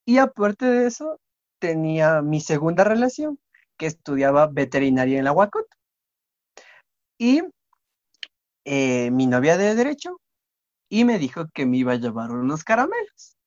Y 0.05 0.17
aparte 0.19 0.65
de 0.65 0.87
eso, 0.87 1.19
tenía 1.59 2.21
mi 2.21 2.39
segunda 2.39 2.83
relación, 2.83 3.39
que 3.77 3.87
estudiaba 3.87 4.47
veterinaria 4.47 5.19
en 5.19 5.25
la 5.25 5.33
UACOT. 5.33 5.67
Y 7.19 7.41
eh, 8.65 9.11
mi 9.11 9.27
novia 9.27 9.57
de 9.57 9.75
derecho, 9.75 10.19
y 10.89 11.05
me 11.05 11.19
dijo 11.19 11.47
que 11.53 11.65
me 11.65 11.77
iba 11.77 11.93
a 11.93 11.97
llevar 11.97 12.31
unos 12.31 12.63
caramelos. 12.63 13.37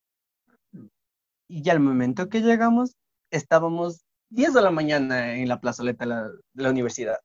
Y 1.48 1.62
ya 1.62 1.72
al 1.72 1.81
momento 1.81 2.29
que 2.29 2.40
llegamos, 2.40 2.96
estábamos 3.31 4.05
10 4.31 4.55
de 4.55 4.62
la 4.62 4.70
mañana 4.70 5.35
en 5.35 5.48
la 5.48 5.61
plazoleta 5.61 6.07
de 6.07 6.38
de 6.53 6.62
la 6.62 6.70
universidad. 6.70 7.18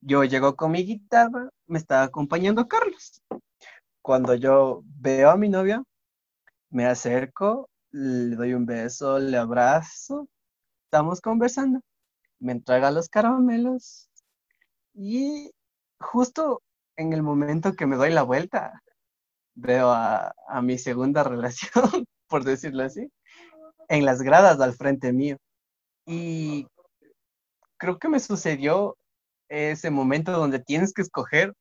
Yo 0.00 0.24
llego 0.24 0.56
con 0.56 0.72
mi 0.72 0.84
guitarra, 0.84 1.50
me 1.66 1.78
estaba 1.78 2.04
acompañando 2.04 2.68
Carlos. 2.68 3.22
Cuando 4.02 4.34
yo 4.34 4.82
veo 4.84 5.30
a 5.30 5.36
mi 5.36 5.48
novia, 5.48 5.82
me 6.70 6.86
acerco, 6.86 7.68
le 7.90 8.36
doy 8.36 8.54
un 8.54 8.66
beso, 8.66 9.18
le 9.18 9.36
abrazo, 9.36 10.28
estamos 10.86 11.20
conversando, 11.20 11.80
me 12.38 12.52
entrega 12.52 12.90
los 12.90 13.08
caramelos 13.08 14.08
y 14.94 15.50
justo 16.00 16.62
en 16.96 17.12
el 17.12 17.22
momento 17.22 17.74
que 17.74 17.86
me 17.86 17.96
doy 17.96 18.10
la 18.10 18.22
vuelta, 18.22 18.82
veo 19.60 19.90
a, 19.90 20.32
a 20.48 20.62
mi 20.62 20.78
segunda 20.78 21.22
relación, 21.24 22.06
por 22.28 22.44
decirlo 22.44 22.84
así, 22.84 23.08
en 23.88 24.04
las 24.04 24.22
gradas 24.22 24.60
al 24.60 24.74
frente 24.74 25.12
mío. 25.12 25.36
Y 26.06 26.66
creo 27.76 27.98
que 27.98 28.08
me 28.08 28.20
sucedió 28.20 28.96
ese 29.48 29.90
momento 29.90 30.32
donde 30.32 30.58
tienes 30.60 30.92
que 30.92 31.02
escoger 31.02 31.52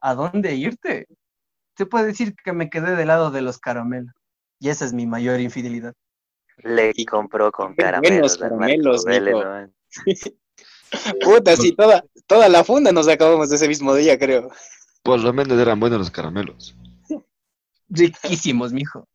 a 0.00 0.14
dónde 0.14 0.54
irte. 0.54 1.06
Se 1.76 1.86
puede 1.86 2.06
decir 2.06 2.34
que 2.44 2.52
me 2.52 2.68
quedé 2.70 2.94
del 2.96 3.08
lado 3.08 3.30
de 3.30 3.42
los 3.42 3.58
caramelos. 3.58 4.12
Y 4.60 4.68
esa 4.68 4.84
es 4.84 4.92
mi 4.92 5.06
mayor 5.06 5.40
infidelidad. 5.40 5.94
Le 6.58 6.92
Y- 6.94 7.04
compró 7.06 7.50
con 7.50 7.74
caramelos. 7.74 8.34
al 8.34 8.40
caramelos, 8.50 9.04
Marco 9.06 9.24
Vélez, 9.24 9.34
Nico. 9.34 9.44
¿no? 9.44 9.72
Puta, 11.24 11.56
sí, 11.56 11.74
toda, 11.74 12.04
toda 12.26 12.48
la 12.48 12.62
funda 12.64 12.92
nos 12.92 13.08
acabamos 13.08 13.50
ese 13.50 13.66
mismo 13.66 13.94
día, 13.94 14.18
creo. 14.18 14.50
Por 15.02 15.20
lo 15.20 15.32
menos 15.32 15.58
eran 15.58 15.80
buenos 15.80 15.98
los 15.98 16.10
caramelos. 16.10 16.76
Riquísimos, 17.92 18.72
mijo. 18.72 19.06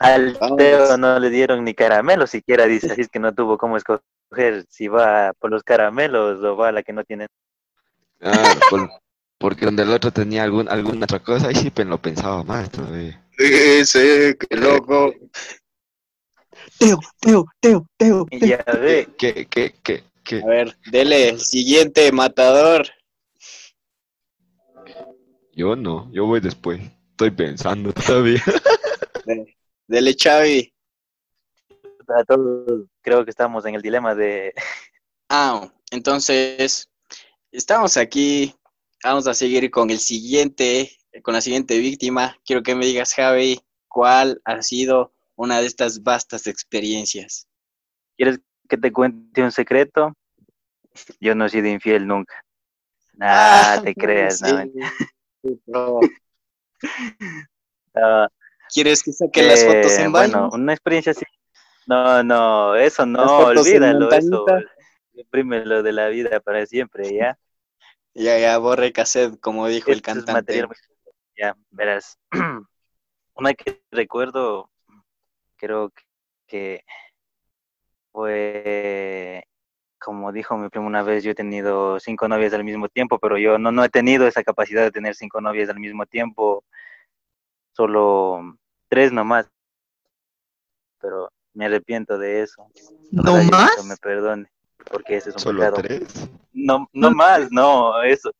Al. 0.00 0.38
Teo 0.56 0.96
no 0.96 1.18
le 1.18 1.30
dieron 1.30 1.64
ni 1.64 1.74
caramelos 1.74 2.30
siquiera, 2.30 2.66
dice, 2.66 2.92
así 2.92 3.00
es 3.02 3.08
que 3.08 3.18
no 3.18 3.34
tuvo 3.34 3.58
cómo 3.58 3.76
escoger 3.76 4.64
si 4.68 4.88
va 4.88 5.32
por 5.38 5.50
los 5.50 5.62
caramelos 5.62 6.42
o 6.42 6.56
va 6.56 6.68
a 6.68 6.72
la 6.72 6.82
que 6.82 6.92
no 6.92 7.04
tiene. 7.04 7.26
Por- 8.70 8.90
porque 9.38 9.66
donde 9.66 9.84
el 9.84 9.90
otro 9.90 10.10
tenía 10.12 10.42
algún, 10.42 10.68
alguna 10.68 11.04
otra 11.04 11.20
cosa, 11.20 11.48
ahí 11.48 11.54
sí 11.54 11.72
lo 11.76 12.02
pensaba 12.02 12.42
más 12.42 12.70
todavía. 12.70 13.24
Ese, 13.38 14.36
qué 14.36 14.56
loco. 14.56 15.14
Teo, 16.76 16.98
Teo, 17.20 17.46
Teo, 17.60 17.86
Teo. 17.96 18.26
Y 18.30 18.48
ya 18.48 18.64
ve, 18.66 19.08
¿Qué, 19.16 19.46
qué, 19.46 19.74
qué, 19.80 20.02
qué? 20.24 20.42
A 20.42 20.46
ver, 20.46 20.76
dele, 20.90 21.28
el 21.28 21.40
siguiente 21.40 22.10
matador. 22.10 22.88
Yo 25.52 25.76
no, 25.76 26.10
yo 26.12 26.26
voy 26.26 26.40
después. 26.40 26.80
Estoy 27.18 27.32
pensando 27.32 27.92
todavía. 27.92 28.40
Dele, 29.88 30.14
Chavi. 30.14 30.72
a 32.06 32.22
todos 32.22 32.86
creo 33.02 33.24
que 33.24 33.30
estamos 33.30 33.66
en 33.66 33.74
el 33.74 33.82
dilema 33.82 34.14
de 34.14 34.54
Ah, 35.28 35.68
entonces, 35.90 36.88
estamos 37.50 37.96
aquí. 37.96 38.54
Vamos 39.02 39.26
a 39.26 39.34
seguir 39.34 39.68
con 39.72 39.90
el 39.90 39.98
siguiente, 39.98 40.96
con 41.24 41.34
la 41.34 41.40
siguiente 41.40 41.80
víctima. 41.80 42.38
Quiero 42.44 42.62
que 42.62 42.76
me 42.76 42.86
digas, 42.86 43.12
Javi, 43.14 43.58
cuál 43.88 44.40
ha 44.44 44.62
sido 44.62 45.12
una 45.34 45.60
de 45.60 45.66
estas 45.66 46.04
vastas 46.04 46.46
experiencias. 46.46 47.48
¿Quieres 48.16 48.38
que 48.68 48.76
te 48.78 48.92
cuente 48.92 49.42
un 49.42 49.50
secreto? 49.50 50.12
Yo 51.18 51.34
no 51.34 51.46
he 51.46 51.48
sido 51.48 51.66
infiel 51.66 52.06
nunca. 52.06 52.44
Ah, 53.18 53.74
Nah, 53.78 53.82
te 53.82 53.92
creas, 53.96 54.38
sí. 54.38 54.54
No. 55.66 55.98
Ah, 57.94 58.28
¿Quieres 58.72 59.02
que 59.02 59.12
saque 59.12 59.42
las 59.42 59.64
fotos 59.64 59.92
eh, 59.98 60.04
en 60.04 60.12
baño? 60.12 60.32
Bueno, 60.42 60.50
una 60.54 60.72
experiencia 60.72 61.12
así. 61.12 61.24
No, 61.86 62.22
no, 62.22 62.76
eso 62.76 63.06
no, 63.06 63.26
fotos 63.26 63.66
olvídalo, 63.66 64.12
eso. 64.12 64.44
Imprímelo 65.14 65.82
de 65.82 65.92
la 65.92 66.08
vida 66.08 66.38
para 66.40 66.64
siempre, 66.66 67.12
¿ya? 67.14 67.38
Ya, 68.14 68.38
ya, 68.38 68.58
borre 68.58 68.92
cassette, 68.92 69.38
como 69.40 69.66
dijo 69.68 69.90
el 69.90 70.02
cantante. 70.02 70.32
material 70.32 70.68
muy- 70.68 70.76
Ya, 71.36 71.56
verás. 71.70 72.18
Una 73.34 73.54
que 73.54 73.82
recuerdo, 73.90 74.70
creo 75.56 75.92
que 76.46 76.84
fue, 78.12 79.44
como 79.98 80.32
dijo 80.32 80.56
mi 80.56 80.68
primo 80.68 80.86
una 80.86 81.02
vez, 81.02 81.24
yo 81.24 81.32
he 81.32 81.34
tenido 81.34 81.98
cinco 82.00 82.28
novias 82.28 82.52
al 82.54 82.64
mismo 82.64 82.88
tiempo, 82.88 83.18
pero 83.18 83.36
yo 83.38 83.58
no, 83.58 83.72
no 83.72 83.84
he 83.84 83.88
tenido 83.88 84.26
esa 84.26 84.42
capacidad 84.42 84.82
de 84.82 84.90
tener 84.90 85.14
cinco 85.14 85.40
novias 85.40 85.68
al 85.68 85.78
mismo 85.78 86.06
tiempo, 86.06 86.64
solo 87.72 88.56
tres 88.88 89.12
nomás. 89.12 89.50
Pero 91.00 91.30
me 91.54 91.66
arrepiento 91.66 92.18
de 92.18 92.42
eso. 92.42 92.66
¿No 93.10 93.22
Ojalá 93.32 93.50
más? 93.50 93.84
Me 93.84 93.96
perdone, 93.96 94.50
porque 94.90 95.16
ese 95.16 95.30
es 95.30 95.36
un 95.36 95.40
Solo 95.40 95.60
pecado 95.60 95.82
tres. 95.82 96.28
no, 96.52 96.88
no 96.92 97.10
más, 97.10 97.50
no, 97.50 98.02
eso, 98.02 98.32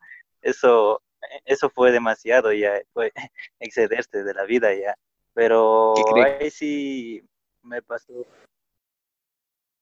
eso, 0.43 1.03
eso 1.45 1.71
fue 1.71 1.93
demasiado 1.93 2.53
ya, 2.53 2.81
fue 2.93 3.13
excederse 3.61 4.23
de 4.23 4.35
la 4.35 4.45
vida 4.45 4.75
ya. 4.75 4.95
Pero 5.35 5.95
ahí 6.17 6.51
sí 6.51 7.23
me 7.63 7.81
pasó 7.83 8.27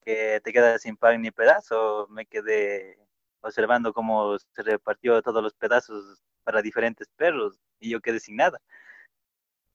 que 0.06 0.40
te 0.42 0.52
quedas 0.52 0.82
sin 0.82 0.96
pan 0.96 1.20
ni 1.20 1.32
pedazo, 1.32 2.06
me 2.10 2.26
quedé 2.26 2.96
observando 3.40 3.92
cómo 3.92 4.38
se 4.38 4.62
repartió 4.62 5.20
todos 5.20 5.42
los 5.42 5.52
pedazos 5.54 6.22
para 6.44 6.62
diferentes 6.62 7.08
perros 7.16 7.58
y 7.80 7.90
yo 7.90 8.00
quedé 8.00 8.20
sin 8.20 8.36
nada. 8.36 8.60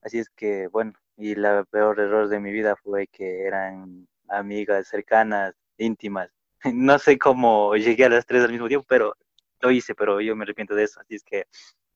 Así 0.02 0.20
es 0.20 0.30
que, 0.30 0.68
bueno, 0.68 0.94
y 1.18 1.36
la 1.36 1.66
peor 1.66 2.00
error 2.00 2.30
de 2.30 2.40
mi 2.40 2.52
vida 2.54 2.78
fue 2.78 3.08
que 3.08 3.46
eran 3.46 4.08
amigas 4.30 4.88
cercanas, 4.88 5.54
íntimas. 5.78 6.30
No 6.74 6.98
sé 6.98 7.18
cómo 7.18 7.76
llegué 7.76 8.06
a 8.06 8.10
las 8.10 8.26
tres 8.26 8.44
al 8.44 8.52
mismo 8.52 8.68
tiempo, 8.70 8.86
pero 8.88 9.18
lo 9.60 9.72
hice, 9.72 9.96
pero 9.96 10.22
yo 10.22 10.36
me 10.36 10.44
arrepiento 10.44 10.76
de 10.76 10.84
eso. 10.84 11.02
Así 11.02 11.16
es 11.16 11.24
que 11.24 11.48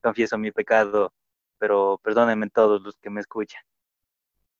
confieso 0.02 0.36
mi 0.36 0.52
pecado, 0.52 1.14
pero 1.58 1.98
perdónenme 2.02 2.50
todos 2.50 2.82
los 2.82 2.96
que 2.98 3.08
me 3.08 3.20
escuchan. 3.20 3.62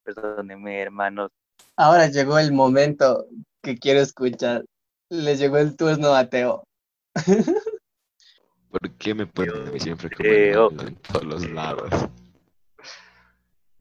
Perdónenme, 0.02 0.80
hermanos. 0.80 1.30
Ahora 1.76 2.06
llegó 2.06 2.38
el 2.38 2.52
momento 2.52 3.26
que 3.66 3.76
quiero 3.76 4.00
escuchar. 4.00 4.64
Le 5.10 5.36
llegó 5.36 5.58
el 5.58 5.76
turno 5.76 6.14
a 6.14 6.28
Teo. 6.28 6.64
¿Por 8.70 8.90
qué 8.96 9.14
me 9.14 9.26
ponen 9.26 9.68
a 9.68 9.70
mí 9.70 9.80
siempre 9.80 10.08
como 10.10 10.82
en 10.82 10.96
todos 10.96 11.24
los 11.24 11.50
lados? 11.50 11.90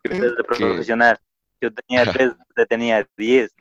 Desde 0.03 0.43
profesional. 0.43 1.19
Yo 1.61 1.71
tenía 1.73 2.11
tres, 2.11 2.33
usted 2.49 2.67
tenía 2.67 3.07
diez. 3.17 3.53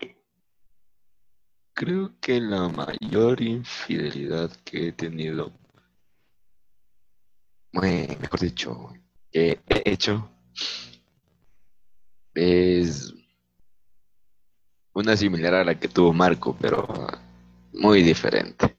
creo 1.74 2.12
que 2.20 2.40
la 2.40 2.68
mayor 2.68 3.40
infidelidad 3.40 4.50
que 4.64 4.88
he 4.88 4.92
tenido, 4.92 5.52
bueno, 7.72 8.16
mejor 8.20 8.40
dicho, 8.40 8.92
que 9.30 9.60
he 9.68 9.90
hecho, 9.90 10.30
es 12.34 13.14
una 14.94 15.16
similar 15.16 15.54
a 15.54 15.64
la 15.64 15.78
que 15.78 15.88
tuvo 15.88 16.12
Marco, 16.12 16.56
pero 16.58 16.86
muy 17.72 18.02
diferente. 18.02 18.76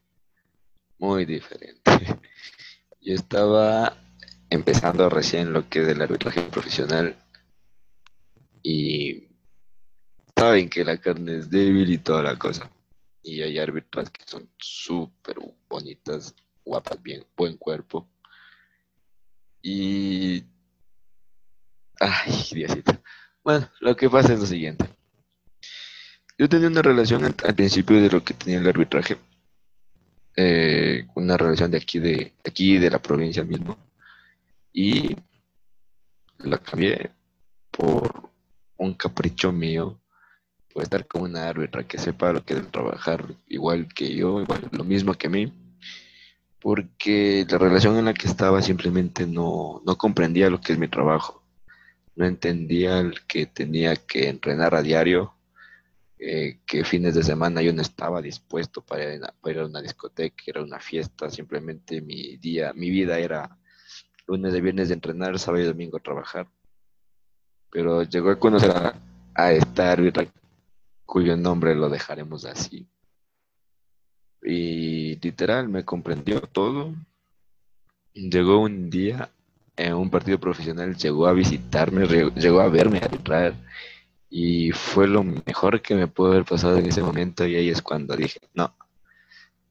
Muy 0.97 1.25
diferente. 1.25 1.91
Yo 3.01 3.13
estaba 3.13 3.97
empezando 4.49 5.09
recién 5.09 5.53
lo 5.53 5.69
que 5.69 5.81
es 5.83 5.87
el 5.89 6.01
arbitraje 6.01 6.41
profesional 6.43 7.15
y 8.63 9.27
saben 10.35 10.69
que 10.69 10.83
la 10.85 10.97
carne 10.97 11.37
es 11.37 11.49
débil 11.49 11.91
y 11.91 11.97
toda 11.97 12.23
la 12.23 12.39
cosa. 12.39 12.71
Y 13.21 13.41
hay 13.41 13.59
árbitras 13.59 14.09
que 14.09 14.23
son 14.25 14.49
súper 14.57 15.37
bonitas, 15.67 16.33
guapas, 16.63 17.01
bien, 17.01 17.25
buen 17.35 17.57
cuerpo. 17.57 18.09
Y... 19.61 20.45
Ay, 21.99 22.45
Diosito. 22.51 23.01
Bueno, 23.43 23.69
lo 23.81 23.95
que 23.95 24.09
pasa 24.09 24.33
es 24.33 24.39
lo 24.39 24.45
siguiente. 24.45 24.94
Yo 26.37 26.49
tenía 26.49 26.67
una 26.67 26.81
relación 26.81 27.23
al, 27.23 27.55
principio 27.55 28.01
de 28.01 28.09
lo 28.09 28.23
que 28.23 28.33
tenía 28.33 28.59
el 28.59 28.67
arbitraje. 28.67 29.17
eh, 30.37 31.07
una 31.15 31.37
relación 31.37 31.71
de 31.71 31.77
aquí, 31.77 31.99
de 31.99 32.33
aquí, 32.43 32.77
de 32.77 32.89
la 32.89 33.01
provincia 33.01 33.43
mismo. 33.43 33.77
Y 34.73 35.15
la 36.39 36.57
cambié 36.57 37.11
por 37.71 38.29
un 38.77 38.93
capricho 38.93 39.51
mío 39.51 39.99
por 40.73 40.83
estar 40.83 41.07
con 41.07 41.21
una 41.21 41.47
árbitra 41.47 41.87
que 41.87 41.97
sepa 41.97 42.33
lo 42.33 42.43
que 42.43 42.55
es 42.55 42.71
trabajar 42.71 43.25
igual 43.47 43.87
que 43.93 44.13
yo, 44.13 44.41
igual 44.41 44.67
lo 44.71 44.83
mismo 44.83 45.13
que 45.13 45.29
mí, 45.29 45.53
porque 46.59 47.45
la 47.49 47.57
relación 47.57 47.97
en 47.97 48.05
la 48.05 48.13
que 48.13 48.27
estaba 48.27 48.61
simplemente 48.61 49.25
no, 49.25 49.81
no 49.85 49.97
comprendía 49.97 50.49
lo 50.49 50.59
que 50.59 50.73
es 50.73 50.79
mi 50.79 50.89
trabajo, 50.89 51.41
no 52.17 52.25
entendía 52.25 52.99
el 52.99 53.25
que 53.25 53.45
tenía 53.45 53.95
que 53.95 54.27
entrenar 54.27 54.75
a 54.75 54.81
diario, 54.81 55.34
eh, 56.17 56.59
que 56.65 56.85
fines 56.85 57.13
de 57.15 57.23
semana 57.23 57.61
yo 57.61 57.73
no 57.73 57.81
estaba 57.81 58.21
dispuesto 58.21 58.81
para 58.81 59.15
ir, 59.15 59.23
a, 59.23 59.33
para 59.41 59.53
ir 59.53 59.59
a 59.61 59.65
una 59.65 59.81
discoteca, 59.81 60.43
era 60.47 60.63
una 60.63 60.79
fiesta, 60.79 61.29
simplemente 61.29 62.01
mi 62.01 62.37
día, 62.37 62.71
mi 62.73 62.89
vida 62.89 63.19
era 63.19 63.57
lunes 64.27 64.53
de 64.53 64.61
viernes 64.61 64.87
de 64.87 64.93
entrenar, 64.93 65.37
sábado 65.37 65.63
y 65.63 65.67
domingo 65.67 65.99
trabajar. 65.99 66.47
Pero 67.69 68.03
llegó 68.03 68.29
a 68.29 68.39
conocer 68.39 68.71
a, 68.71 68.95
a 69.33 69.51
esta 69.51 69.91
árbitra 69.91 70.25
cuyo 71.05 71.35
nombre 71.35 71.75
lo 71.75 71.89
dejaremos 71.89 72.45
así. 72.45 72.87
Y 74.41 75.17
literal 75.17 75.67
me 75.67 75.83
comprendió 75.83 76.41
todo. 76.41 76.93
Llegó 78.13 78.59
un 78.59 78.89
día 78.89 79.29
en 79.75 79.93
un 79.95 80.09
partido 80.09 80.39
profesional, 80.39 80.95
llegó 80.95 81.27
a 81.27 81.33
visitarme, 81.33 82.07
llegó 82.35 82.61
a 82.61 82.69
verme 82.69 82.99
arbitrar 82.99 83.53
y 84.29 84.71
fue 84.71 85.07
lo 85.07 85.23
mejor 85.23 85.81
que 85.81 85.95
me 85.95 86.07
pudo 86.07 86.31
haber 86.31 86.45
pasado 86.45 86.77
en 86.77 86.87
ese 86.87 87.01
momento 87.01 87.45
y 87.45 87.55
ahí 87.55 87.69
es 87.69 87.81
cuando 87.81 88.15
dije, 88.15 88.39
no, 88.53 88.75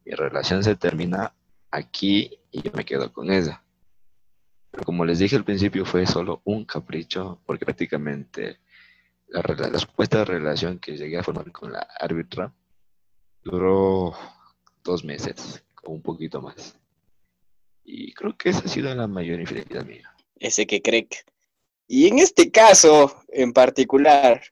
mi 0.04 0.12
relación 0.12 0.62
se 0.62 0.76
termina 0.76 1.32
aquí 1.70 2.38
y 2.50 2.62
yo 2.62 2.70
me 2.72 2.84
quedo 2.84 3.12
con 3.12 3.30
ella. 3.30 3.62
Pero 4.70 4.84
como 4.84 5.04
les 5.04 5.18
dije 5.18 5.36
al 5.36 5.44
principio, 5.44 5.84
fue 5.84 6.06
solo 6.06 6.40
un 6.44 6.64
capricho, 6.64 7.40
porque 7.46 7.64
prácticamente 7.64 8.58
la, 9.28 9.42
la 9.70 9.78
supuesta 9.78 10.24
relación 10.24 10.78
que 10.78 10.96
llegué 10.96 11.18
a 11.18 11.22
formar 11.22 11.50
con 11.52 11.72
la 11.72 11.86
árbitra 12.00 12.52
duró 13.42 14.14
dos 14.82 15.04
meses, 15.04 15.62
o 15.82 15.92
un 15.92 16.02
poquito 16.02 16.40
más. 16.40 16.76
Y 17.84 18.12
creo 18.14 18.36
que 18.36 18.50
esa 18.50 18.60
ha 18.60 18.68
sido 18.68 18.94
la 18.94 19.06
mayor 19.06 19.40
infidelidad 19.40 19.84
mía. 19.84 20.10
ese 20.40 20.66
que 20.66 20.80
cree 20.82 21.06
que- 21.06 21.18
Y 21.88 22.08
en 22.08 22.18
este 22.18 22.50
caso, 22.50 23.22
en 23.28 23.52
particular, 23.52 24.42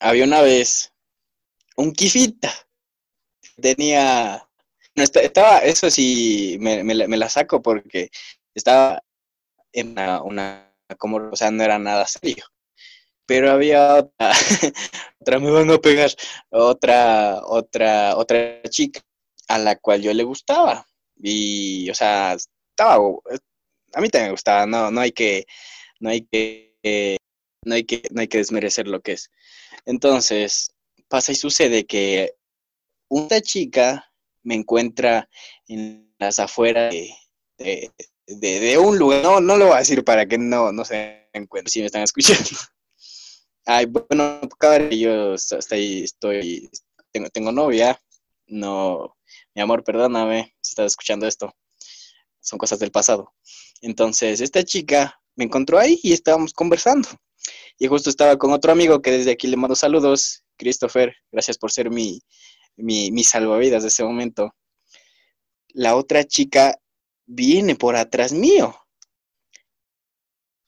había 0.00 0.24
una 0.24 0.40
vez 0.42 0.92
un 1.76 1.92
kifita. 1.92 2.52
Tenía. 3.60 4.44
No, 4.94 5.02
esta- 5.02 5.20
estaba, 5.20 5.58
eso 5.60 5.90
sí, 5.90 6.56
me, 6.60 6.82
me 6.84 6.94
la- 6.94 7.08
me 7.08 7.16
la 7.16 7.28
saco 7.28 7.62
porque 7.62 8.10
estaba 8.54 9.02
en 9.72 9.92
una, 9.92 10.22
una- 10.22 10.74
como, 10.98 11.18
o 11.32 11.36
sea, 11.36 11.50
no 11.50 11.62
era 11.64 11.78
nada 11.78 12.06
serio. 12.06 12.44
Pero 13.26 13.50
había 13.52 13.96
otra, 13.96 14.30
otra, 15.20 15.38
me 15.40 15.50
van 15.50 15.70
a 15.70 15.78
pegar, 15.78 16.10
otra, 16.50 17.42
otra, 17.46 18.16
otra 18.16 18.62
chica 18.70 19.02
a 19.48 19.58
la 19.58 19.76
cual 19.76 20.02
yo 20.02 20.14
le 20.14 20.24
gustaba. 20.24 20.86
Y, 21.18 21.90
o 21.90 21.94
sea, 21.94 22.34
estaba, 22.34 22.96
a 22.96 24.00
mí 24.00 24.08
también 24.10 24.26
me 24.28 24.32
gustaba, 24.32 24.66
no, 24.66 24.90
no 24.90 25.00
hay 25.00 25.12
que, 25.12 25.46
no 26.00 26.10
hay 26.10 26.22
que, 26.22 26.76
eh, 26.82 27.16
no 27.64 27.74
hay 27.74 27.84
que, 27.84 28.02
no 28.10 28.20
hay 28.20 28.28
que 28.28 28.38
desmerecer 28.38 28.86
lo 28.88 29.00
que 29.00 29.12
es. 29.12 29.30
Entonces, 29.86 30.70
pasa 31.08 31.32
y 31.32 31.34
sucede 31.34 31.86
que 31.86 32.34
una 33.08 33.40
chica 33.40 34.12
me 34.42 34.54
encuentra 34.54 35.28
en 35.66 36.14
las 36.18 36.38
afueras 36.38 36.94
de, 37.58 37.92
de, 38.26 38.78
un 38.78 38.98
lugar, 38.98 39.22
no, 39.22 39.40
no 39.40 39.56
lo 39.56 39.66
voy 39.66 39.76
a 39.76 39.78
decir 39.78 40.04
para 40.04 40.26
que 40.26 40.38
no, 40.38 40.72
no 40.72 40.84
se 40.84 41.28
encuentren, 41.32 41.70
si 41.70 41.80
me 41.80 41.86
están 41.86 42.02
escuchando. 42.02 42.44
Ay, 43.64 43.86
bueno, 43.86 44.40
cabrón, 44.58 44.90
yo 44.90 45.34
hasta 45.34 45.76
estoy, 45.76 46.70
tengo, 47.10 47.28
tengo 47.30 47.52
novia, 47.52 48.00
no, 48.46 49.16
mi 49.54 49.60
amor, 49.62 49.84
perdóname 49.84 50.54
si 50.60 50.70
estás 50.70 50.86
escuchando 50.86 51.26
esto, 51.26 51.54
son 52.40 52.58
cosas 52.58 52.78
del 52.78 52.90
pasado. 52.90 53.34
Entonces, 53.82 54.40
esta 54.40 54.64
chica 54.64 55.20
me 55.38 55.44
encontró 55.44 55.78
ahí 55.78 56.00
y 56.02 56.12
estábamos 56.12 56.52
conversando. 56.52 57.08
Y 57.78 57.86
justo 57.86 58.10
estaba 58.10 58.36
con 58.36 58.52
otro 58.52 58.72
amigo 58.72 59.00
que 59.00 59.12
desde 59.12 59.30
aquí 59.30 59.46
le 59.46 59.56
mando 59.56 59.76
saludos, 59.76 60.42
Christopher, 60.56 61.14
gracias 61.30 61.56
por 61.56 61.70
ser 61.70 61.90
mi, 61.90 62.20
mi, 62.76 63.12
mi 63.12 63.22
salvavidas 63.22 63.82
de 63.82 63.88
ese 63.88 64.02
momento. 64.02 64.52
La 65.68 65.94
otra 65.94 66.24
chica 66.24 66.76
viene 67.24 67.76
por 67.76 67.94
atrás 67.94 68.32
mío 68.32 68.76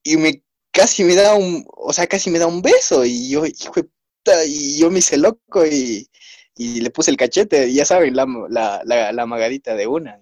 y 0.04 0.16
me 0.16 0.44
casi 0.70 1.02
me 1.02 1.16
da 1.16 1.34
un, 1.34 1.66
o 1.66 1.92
sea, 1.92 2.06
casi 2.06 2.30
me 2.30 2.38
da 2.38 2.46
un 2.46 2.62
beso 2.62 3.04
y 3.04 3.28
yo, 3.28 3.44
hijo 3.44 3.72
puta, 3.72 4.44
y 4.46 4.78
yo 4.78 4.88
me 4.88 5.00
hice 5.00 5.16
loco 5.16 5.66
y, 5.66 6.08
y 6.54 6.80
le 6.80 6.90
puse 6.90 7.10
el 7.10 7.16
cachete, 7.16 7.72
ya 7.72 7.84
saben, 7.84 8.14
la, 8.14 8.24
la, 8.48 8.82
la, 8.84 9.12
la 9.12 9.26
magadita 9.26 9.74
de 9.74 9.88
una. 9.88 10.20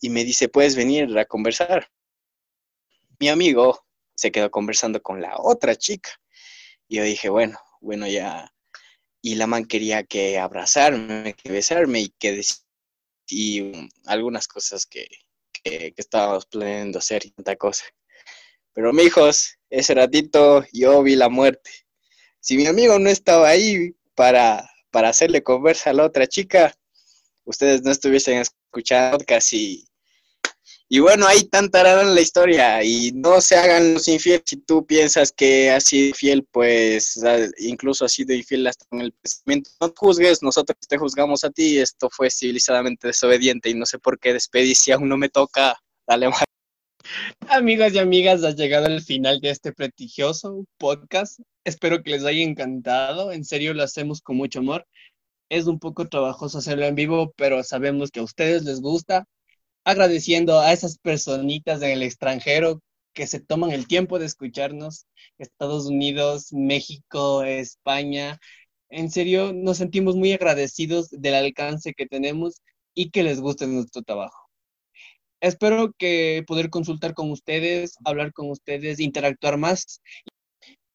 Y 0.00 0.08
me 0.08 0.24
dice, 0.24 0.48
puedes 0.48 0.74
venir 0.74 1.18
a 1.18 1.26
conversar. 1.26 1.90
Mi 3.18 3.28
amigo 3.28 3.86
se 4.14 4.32
quedó 4.32 4.50
conversando 4.50 5.02
con 5.02 5.20
la 5.20 5.36
otra 5.38 5.76
chica. 5.76 6.10
Y 6.88 6.96
yo 6.96 7.04
dije, 7.04 7.28
bueno, 7.28 7.58
bueno, 7.80 8.06
ya. 8.06 8.52
Y 9.22 9.34
la 9.34 9.46
man 9.46 9.64
quería 9.64 10.04
que 10.04 10.38
abrazarme, 10.38 11.34
que 11.34 11.50
besarme 11.50 12.00
y 12.00 12.08
que 12.10 12.42
y 13.28 13.90
algunas 14.06 14.46
cosas 14.46 14.86
que, 14.86 15.08
que, 15.52 15.92
que 15.92 16.00
estábamos 16.02 16.46
planeando 16.46 16.98
hacer 16.98 17.26
y 17.26 17.30
tanta 17.30 17.56
cosa. 17.56 17.84
Pero, 18.72 18.92
mijos, 18.92 19.58
ese 19.70 19.94
ratito 19.94 20.64
yo 20.72 21.02
vi 21.02 21.16
la 21.16 21.28
muerte. 21.28 21.70
Si 22.40 22.56
mi 22.56 22.66
amigo 22.66 22.98
no 22.98 23.10
estaba 23.10 23.48
ahí 23.48 23.96
para, 24.14 24.68
para 24.90 25.08
hacerle 25.08 25.42
conversa 25.42 25.90
a 25.90 25.92
la 25.94 26.04
otra 26.04 26.26
chica, 26.26 26.74
ustedes 27.44 27.82
no 27.82 27.90
estuviesen 27.90 28.38
escuchando 28.38 29.18
casi. 29.26 29.88
Y 30.88 31.00
bueno, 31.00 31.26
ahí 31.26 31.42
tantarán 31.48 32.14
la 32.14 32.20
historia 32.20 32.82
y 32.84 33.10
no 33.12 33.40
se 33.40 33.56
hagan 33.56 33.94
los 33.94 34.06
infieles 34.06 34.42
si 34.46 34.56
tú 34.58 34.86
piensas 34.86 35.32
que 35.32 35.70
has 35.70 35.82
sido 35.82 36.14
fiel, 36.14 36.46
pues 36.52 37.20
ah, 37.24 37.38
incluso 37.58 38.04
has 38.04 38.12
sido 38.12 38.32
infiel 38.34 38.66
hasta 38.68 38.86
en 38.92 39.00
el 39.00 39.12
pensamiento. 39.12 39.70
No 39.80 39.92
juzgues, 39.96 40.44
nosotros 40.44 40.78
te 40.88 40.96
juzgamos 40.96 41.42
a 41.42 41.50
ti. 41.50 41.78
Esto 41.78 42.08
fue 42.08 42.30
civilizadamente 42.30 43.08
desobediente 43.08 43.68
y 43.68 43.74
no 43.74 43.84
sé 43.84 43.98
por 43.98 44.20
qué 44.20 44.32
despedí 44.32 44.76
si 44.76 44.92
aún 44.92 45.08
no 45.08 45.16
me 45.16 45.28
toca. 45.28 45.76
Dale, 46.06 46.28
ma- 46.28 46.44
Amigos 47.48 47.92
y 47.92 47.98
amigas, 47.98 48.44
has 48.44 48.54
llegado 48.54 48.86
al 48.86 49.02
final 49.02 49.40
de 49.40 49.50
este 49.50 49.72
prestigioso 49.72 50.64
podcast. 50.78 51.40
Espero 51.64 52.02
que 52.02 52.10
les 52.12 52.24
haya 52.24 52.42
encantado. 52.42 53.32
En 53.32 53.44
serio, 53.44 53.74
lo 53.74 53.82
hacemos 53.82 54.20
con 54.20 54.36
mucho 54.36 54.60
amor. 54.60 54.86
Es 55.50 55.66
un 55.66 55.80
poco 55.80 56.08
trabajoso 56.08 56.58
hacerlo 56.58 56.86
en 56.86 56.94
vivo, 56.94 57.32
pero 57.36 57.62
sabemos 57.64 58.10
que 58.12 58.20
a 58.20 58.24
ustedes 58.24 58.62
les 58.64 58.80
gusta. 58.80 59.26
Agradeciendo 59.86 60.58
a 60.58 60.72
esas 60.72 60.98
personitas 60.98 61.80
en 61.80 61.90
el 61.90 62.02
extranjero 62.02 62.82
que 63.14 63.28
se 63.28 63.38
toman 63.38 63.70
el 63.70 63.86
tiempo 63.86 64.18
de 64.18 64.26
escucharnos. 64.26 65.06
Estados 65.38 65.86
Unidos, 65.86 66.52
México, 66.52 67.44
España. 67.44 68.40
En 68.90 69.12
serio, 69.12 69.52
nos 69.54 69.76
sentimos 69.76 70.16
muy 70.16 70.32
agradecidos 70.32 71.08
del 71.10 71.36
alcance 71.36 71.94
que 71.94 72.06
tenemos 72.06 72.62
y 72.94 73.10
que 73.10 73.22
les 73.22 73.40
guste 73.40 73.68
nuestro 73.68 74.02
trabajo. 74.02 74.50
Espero 75.40 75.92
que 75.96 76.42
poder 76.48 76.68
consultar 76.68 77.14
con 77.14 77.30
ustedes, 77.30 77.94
hablar 78.04 78.32
con 78.32 78.50
ustedes, 78.50 78.98
interactuar 78.98 79.56
más. 79.56 80.02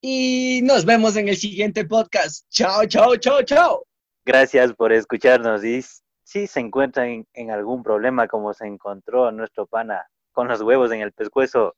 Y 0.01 0.59
nos 0.63 0.83
vemos 0.83 1.15
en 1.15 1.29
el 1.29 1.37
siguiente 1.37 1.85
podcast. 1.85 2.45
Chao, 2.49 2.85
chao, 2.87 3.15
chao, 3.15 3.41
chao. 3.43 3.85
Gracias 4.25 4.73
por 4.73 4.91
escucharnos 4.91 5.63
y 5.63 5.81
si 6.23 6.47
se 6.47 6.59
encuentran 6.59 7.25
en, 7.33 7.51
algún 7.51 7.83
problema 7.83 8.27
como 8.27 8.53
se 8.53 8.65
encontró 8.67 9.31
nuestro 9.31 9.65
pana 9.65 10.07
con 10.31 10.47
los 10.47 10.61
huevos 10.61 10.91
en 10.91 11.01
el 11.01 11.11
pescuezo, 11.11 11.75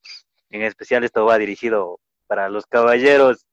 en 0.49 0.61
especial 0.61 1.03
esto 1.03 1.25
va 1.25 1.37
dirigido 1.37 1.99
para 2.27 2.49
los 2.49 2.65
caballeros, 2.67 3.47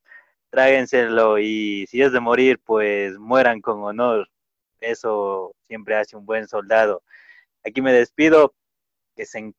tráguenselo 0.51 1.39
y 1.39 1.87
si 1.89 2.03
es 2.03 2.13
de 2.13 2.21
morir, 2.21 2.61
pues 2.65 3.19
mueran 3.19 3.61
con 3.61 3.83
honor. 3.83 4.29
Eso 4.81 5.55
siempre 5.67 5.97
hace 5.97 6.17
un 6.17 6.27
buen 6.27 6.49
soldado. 6.49 7.03
Aquí 7.65 7.81
me 7.83 7.93
despido, 7.93 8.55
que 9.15 9.27
se, 9.27 9.53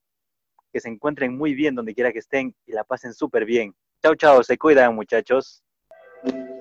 que 0.72 0.80
se 0.80 0.89
encuentren 0.89 1.38
muy 1.38 1.54
bien 1.54 1.76
donde 1.76 1.94
quiera 1.94 2.12
que 2.12 2.20
estén 2.20 2.56
y 2.65 2.72
la 2.74 2.84
pasen 2.84 3.13
súper 3.13 3.46
bien. 3.46 3.76
Chao, 4.02 4.15
chao, 4.15 4.44
se 4.44 4.58
cuidan 4.58 4.96
muchachos. 4.96 5.63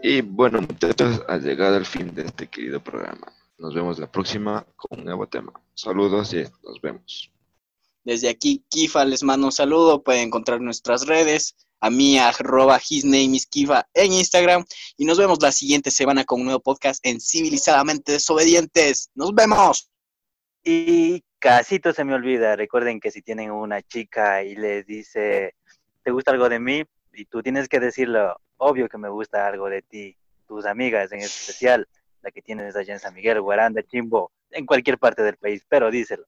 Y 0.03 0.23
bueno, 0.23 0.61
muchachos, 0.61 1.23
ha 1.29 1.37
llegado 1.37 1.77
el 1.77 1.87
fin 1.87 2.15
de 2.15 2.23
este 2.23 2.47
querido 2.47 2.81
programa. 2.81 3.33
Nos 3.61 3.75
vemos 3.75 3.99
la 3.99 4.11
próxima 4.11 4.66
con 4.75 5.01
un 5.01 5.05
nuevo 5.05 5.29
tema. 5.29 5.53
Saludos 5.75 6.33
y 6.33 6.44
nos 6.62 6.81
vemos. 6.81 7.31
Desde 8.03 8.31
aquí, 8.31 8.64
Kifa 8.70 9.05
les 9.05 9.23
mando 9.23 9.49
un 9.49 9.53
saludo. 9.53 10.03
Pueden 10.03 10.29
encontrar 10.29 10.62
nuestras 10.62 11.07
redes. 11.07 11.55
A 11.79 11.90
mí, 11.90 12.16
arroba 12.18 12.81
his 12.88 13.05
name 13.05 13.37
is 13.37 13.46
Kifa 13.46 13.87
en 13.92 14.14
Instagram. 14.14 14.64
Y 14.96 15.05
nos 15.05 15.18
vemos 15.18 15.42
la 15.42 15.53
siguiente 15.53 15.90
semana 15.90 16.25
con 16.25 16.40
un 16.40 16.46
nuevo 16.46 16.61
podcast 16.61 17.07
en 17.07 17.20
Civilizadamente 17.20 18.12
Desobedientes. 18.12 19.11
¡Nos 19.14 19.35
vemos! 19.35 19.90
Y 20.64 21.23
casito 21.38 21.92
se 21.92 22.05
me 22.05 22.14
olvida, 22.14 22.57
recuerden 22.57 22.99
que 22.99 23.11
si 23.11 23.20
tienen 23.20 23.51
una 23.51 23.83
chica 23.83 24.42
y 24.42 24.57
les 24.57 24.87
dice, 24.87 25.55
¿te 26.03 26.11
gusta 26.11 26.31
algo 26.31 26.49
de 26.49 26.61
mí? 26.61 26.85
Y 27.12 27.27
tú 27.27 27.42
tienes 27.42 27.68
que 27.68 27.79
decirlo, 27.79 28.40
obvio 28.57 28.88
que 28.88 28.96
me 28.96 29.11
gusta 29.11 29.46
algo 29.46 29.68
de 29.68 29.83
ti, 29.83 30.16
tus 30.49 30.64
amigas 30.64 31.12
en 31.12 31.20
especial, 31.20 31.87
la 32.23 32.31
que 32.31 32.43
tienes 32.43 32.77
allá 32.77 32.95
en 32.95 33.01
San 33.01 33.15
Miguel, 33.15 33.41
Guaranda, 33.41 33.83
Chimbo, 33.83 34.33
en 34.51 34.67
cualquier 34.67 34.99
parte 34.99 35.23
del 35.23 35.37
país, 35.37 35.65
pero 35.69 35.91
díselo. 35.91 36.25